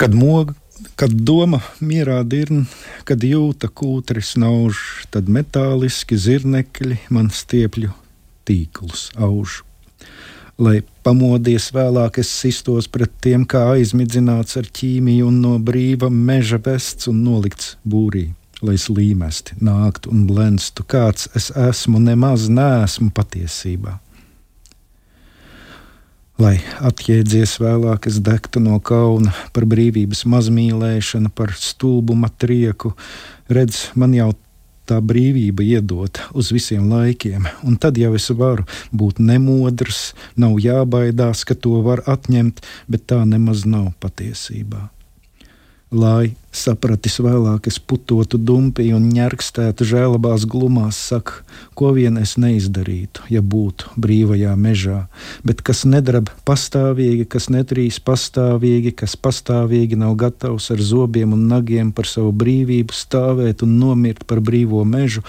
Kad 0.00 0.16
moga, 0.16 0.54
kad 0.98 1.12
doma 1.12 1.60
mierā 1.84 2.22
dirna, 2.26 2.64
kad 3.08 3.22
jūta 3.24 3.68
kūtris 3.68 4.34
nauž, 4.40 5.04
tad 5.14 5.30
metāliski 5.30 6.18
zirnekļi 6.18 7.04
man 7.14 7.30
stiepļu 7.34 7.92
tīklus 8.48 9.08
auž 9.16 9.62
lai 10.58 10.82
pamodies 11.06 11.70
vēlāk 11.74 12.20
es 12.22 12.30
sistos 12.30 12.88
pret 12.90 13.12
tiem, 13.24 13.44
kā 13.46 13.66
aizmidzināts 13.74 14.58
ar 14.60 14.68
ķīmiju 14.78 15.28
un 15.28 15.40
no 15.42 15.58
brīva 15.58 16.10
meža 16.10 16.60
vests 16.62 17.10
un 17.10 17.22
nolikts 17.26 17.74
būrī. 17.84 18.30
Lai 18.64 18.78
slīmesti 18.80 19.58
nāktu 19.60 20.12
un 20.14 20.24
blenstu, 20.28 20.86
kāds 20.88 21.28
es 21.36 21.50
esmu, 21.50 21.98
nemaz 22.00 22.46
neesmu 22.48 23.10
patiesībā. 23.12 23.98
Lai 26.40 26.56
atjēdzies 26.82 27.58
vēlāk, 27.62 28.08
es 28.10 28.16
degtu 28.24 28.62
no 28.62 28.80
kauna 28.82 29.34
par 29.54 29.66
brīvības 29.70 30.24
mazmīlēšanu, 30.26 31.30
par 31.30 31.52
stulbuma 31.58 32.30
trieku, 32.42 32.94
redz, 33.52 33.90
man 33.94 34.16
jau 34.16 34.32
tā 34.88 35.00
brīvība 35.00 35.64
iedot 35.64 36.20
uz 36.36 36.52
visiem 36.54 36.88
laikiem, 36.92 37.48
un 37.64 37.76
tad 37.80 37.98
jau 38.00 38.12
es 38.16 38.28
varu 38.30 38.66
būt 38.92 39.20
nemodrs, 39.22 40.12
nav 40.36 40.58
jābaidās, 40.62 41.44
ka 41.48 41.56
to 41.56 41.80
var 41.86 42.04
atņemt, 42.10 42.62
bet 42.88 43.06
tā 43.10 43.22
nemaz 43.28 43.64
nav 43.68 43.92
patiesībā. 44.04 44.88
Lai 45.94 46.34
sapratis 46.54 47.18
vēlāk, 47.22 47.66
es 47.68 47.78
putotu 47.78 48.38
dumpī 48.38 48.88
un 48.94 49.08
ņērkstētu 49.12 49.86
žēlabās 49.88 50.46
glumās, 50.50 50.98
saka, 51.10 51.42
ko 51.78 51.90
vien 51.96 52.18
es 52.20 52.36
neizdarītu, 52.40 53.26
ja 53.34 53.42
būtu 53.42 53.94
brīvajā 54.00 54.54
mežā, 54.58 55.00
bet 55.46 55.64
kas 55.66 55.84
nedrab 55.88 56.30
pastāvīgi, 56.48 57.26
kas 57.30 57.50
netrīs 57.52 57.98
pastāvīgi, 58.04 58.94
kas 59.02 59.16
pastāvīgi 59.16 59.98
nav 60.00 60.14
gatavs 60.20 60.70
ar 60.74 60.82
zobiem 60.82 61.34
un 61.36 61.48
nagiem 61.50 61.92
par 61.92 62.08
savu 62.10 62.32
brīvību 62.44 62.94
stāvēt 62.94 63.66
un 63.66 63.76
nomirt 63.80 64.26
par 64.30 64.42
brīvo 64.44 64.84
mežu, 64.86 65.24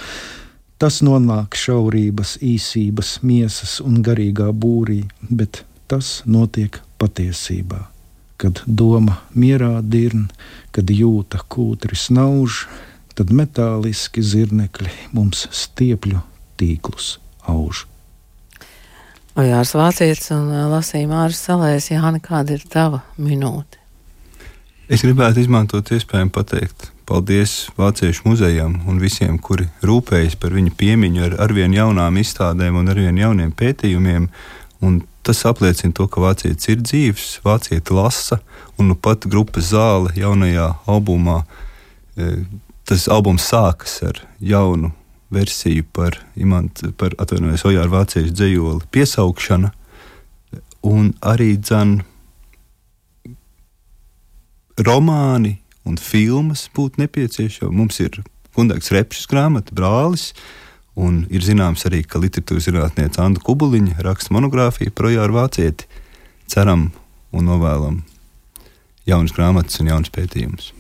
tas 0.77 1.01
nonāk 1.05 1.57
šaurības, 1.57 2.37
īsības, 2.43 3.17
miesas 3.25 3.79
un 3.81 4.01
garīgā 4.05 4.51
būrī, 4.53 5.01
bet 5.31 5.63
tas 5.89 6.21
notiek 6.25 6.81
patiesībā 7.01 7.94
kad 8.41 8.61
doma 8.65 9.19
mierā 9.35 9.79
dirn, 9.81 10.27
kad 10.75 10.91
jūta 10.91 11.41
kūtri 11.49 11.97
snauž, 11.97 12.65
tad 13.15 13.31
metāliski 13.31 14.23
zirnekļi 14.25 14.91
mums 15.15 15.47
stiepļu 15.55 16.21
tīklus 16.59 17.15
auž. 17.47 17.85
Ojārs 19.35 19.73
Vācietis 19.75 20.31
un 20.31 20.47
lasīja 20.71 21.09
Māris 21.11 21.41
Salēs. 21.43 21.89
Jāni, 21.91 22.21
kāda 22.23 22.55
ir 22.55 22.63
tava 22.71 23.01
minūte? 23.19 23.81
Es 24.87 25.01
gribētu 25.03 25.41
izmantot 25.41 25.89
iespēju 25.91 26.29
pateikt 26.31 26.91
paldies 27.05 27.69
Vāciešu 27.77 28.25
muzejam 28.29 28.77
un 28.89 28.99
visiem, 29.01 29.37
kuri 29.41 29.67
rūpējas 29.85 30.37
par 30.41 30.55
viņa 30.55 30.73
piemiņu 30.77 31.25
ar 31.27 31.35
arvien 31.45 31.73
jaunām 31.73 32.17
izstādēm 32.21 32.79
un 32.79 32.91
arvien 32.93 33.17
jauniem 33.19 33.51
pētījumiem. 33.57 34.29
Un 34.85 35.01
tas 35.25 35.41
apliecina 35.49 35.95
to, 35.97 36.05
ka 36.07 36.21
vācietis 36.21 36.69
ir 36.69 36.83
dzīves, 36.83 37.29
vācietis 37.45 37.93
lasa, 37.95 38.39
un 38.77 38.91
nu 38.91 38.95
pat 38.95 39.25
grupas 39.25 39.71
zāle 39.73 40.13
jaunajā 40.17 40.67
albumā. 40.91 41.41
Tas 42.85 43.07
albums 43.09 43.47
sākas 43.49 43.97
ar 44.05 44.21
jaunu 44.39 44.91
versiju 45.33 45.83
par, 45.93 46.19
imant, 46.37 46.83
par 46.99 47.15
atvainojos, 47.19 47.65
Ojāra 47.65 47.89
vāciešu 47.91 48.35
dzējoli 48.37 48.85
piesaukšana, 48.93 49.71
un 50.85 51.09
arī 51.25 51.55
dzan 51.57 51.97
romāni 54.85 55.57
un 55.85 55.97
filmas 55.97 56.67
būtu 56.75 57.01
nepieciešama. 57.01 57.73
Mums 57.73 57.99
ir 58.03 58.21
Kundēks 58.55 58.93
Repšs 58.93 59.25
grāmata, 59.31 59.73
brālis, 59.75 60.31
un 60.95 61.23
ir 61.29 61.43
zināms 61.43 61.85
arī, 61.89 62.03
ka 62.07 62.21
literatūras 62.23 62.69
zinātniece 62.69 63.21
Anna 63.23 63.41
Kubuliņa 63.43 63.99
raksta 64.05 64.35
monogrāfiju 64.35 64.95
par 64.95 65.11
Ojāru 65.11 65.39
vācieti. 65.41 65.87
Ceram 66.51 66.89
un 67.35 67.47
novēlam 67.49 68.01
jaunas 69.09 69.35
grāmatas 69.35 69.81
un 69.81 69.91
jaunas 69.91 70.11
pētījumus. 70.13 70.71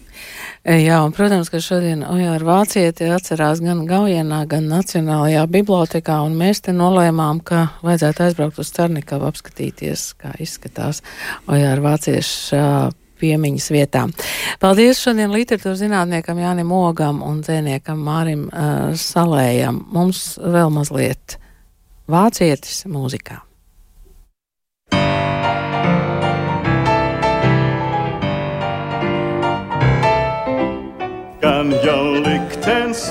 E, 0.65 0.79
jā, 0.81 0.97
un, 1.05 1.11
protams, 1.13 1.51
ka 1.53 1.59
šodien 1.61 2.01
Ojāra 2.07 2.47
Vācieti 2.47 3.09
atcerās 3.13 3.61
gan 3.61 3.83
Gaujienā, 3.85 4.39
gan 4.49 4.65
Nacionālajā 4.71 5.43
bibliotekā, 5.51 6.17
un 6.25 6.37
mēs 6.39 6.63
te 6.65 6.73
nolēmām, 6.73 7.43
ka 7.45 7.67
vajadzētu 7.85 8.25
aizbraukt 8.25 8.61
uz 8.63 8.71
Cernikavu 8.73 9.27
apskatīties, 9.29 10.07
kā 10.21 10.33
izskatās 10.41 11.03
Ojāra 11.45 11.83
Vācieša 11.85 12.63
piemiņas 13.19 13.69
vietā. 13.73 14.05
Paldies 14.61 15.01
šodien 15.03 15.33
literatūras 15.33 15.81
zinātniekam 15.83 16.39
Jānim 16.41 16.71
Ogam 16.75 17.23
un 17.25 17.41
dzēniekam 17.45 18.01
Mārim 18.05 18.47
uh, 18.49 18.93
Salējam. 18.99 19.83
Mums 19.95 20.35
vēl 20.41 20.71
mazliet 20.73 21.39
vācietis 22.11 22.85
mūzikā. 22.91 23.41
Gan 31.45 31.69
jau 31.85 32.01
liktenis 32.25 33.07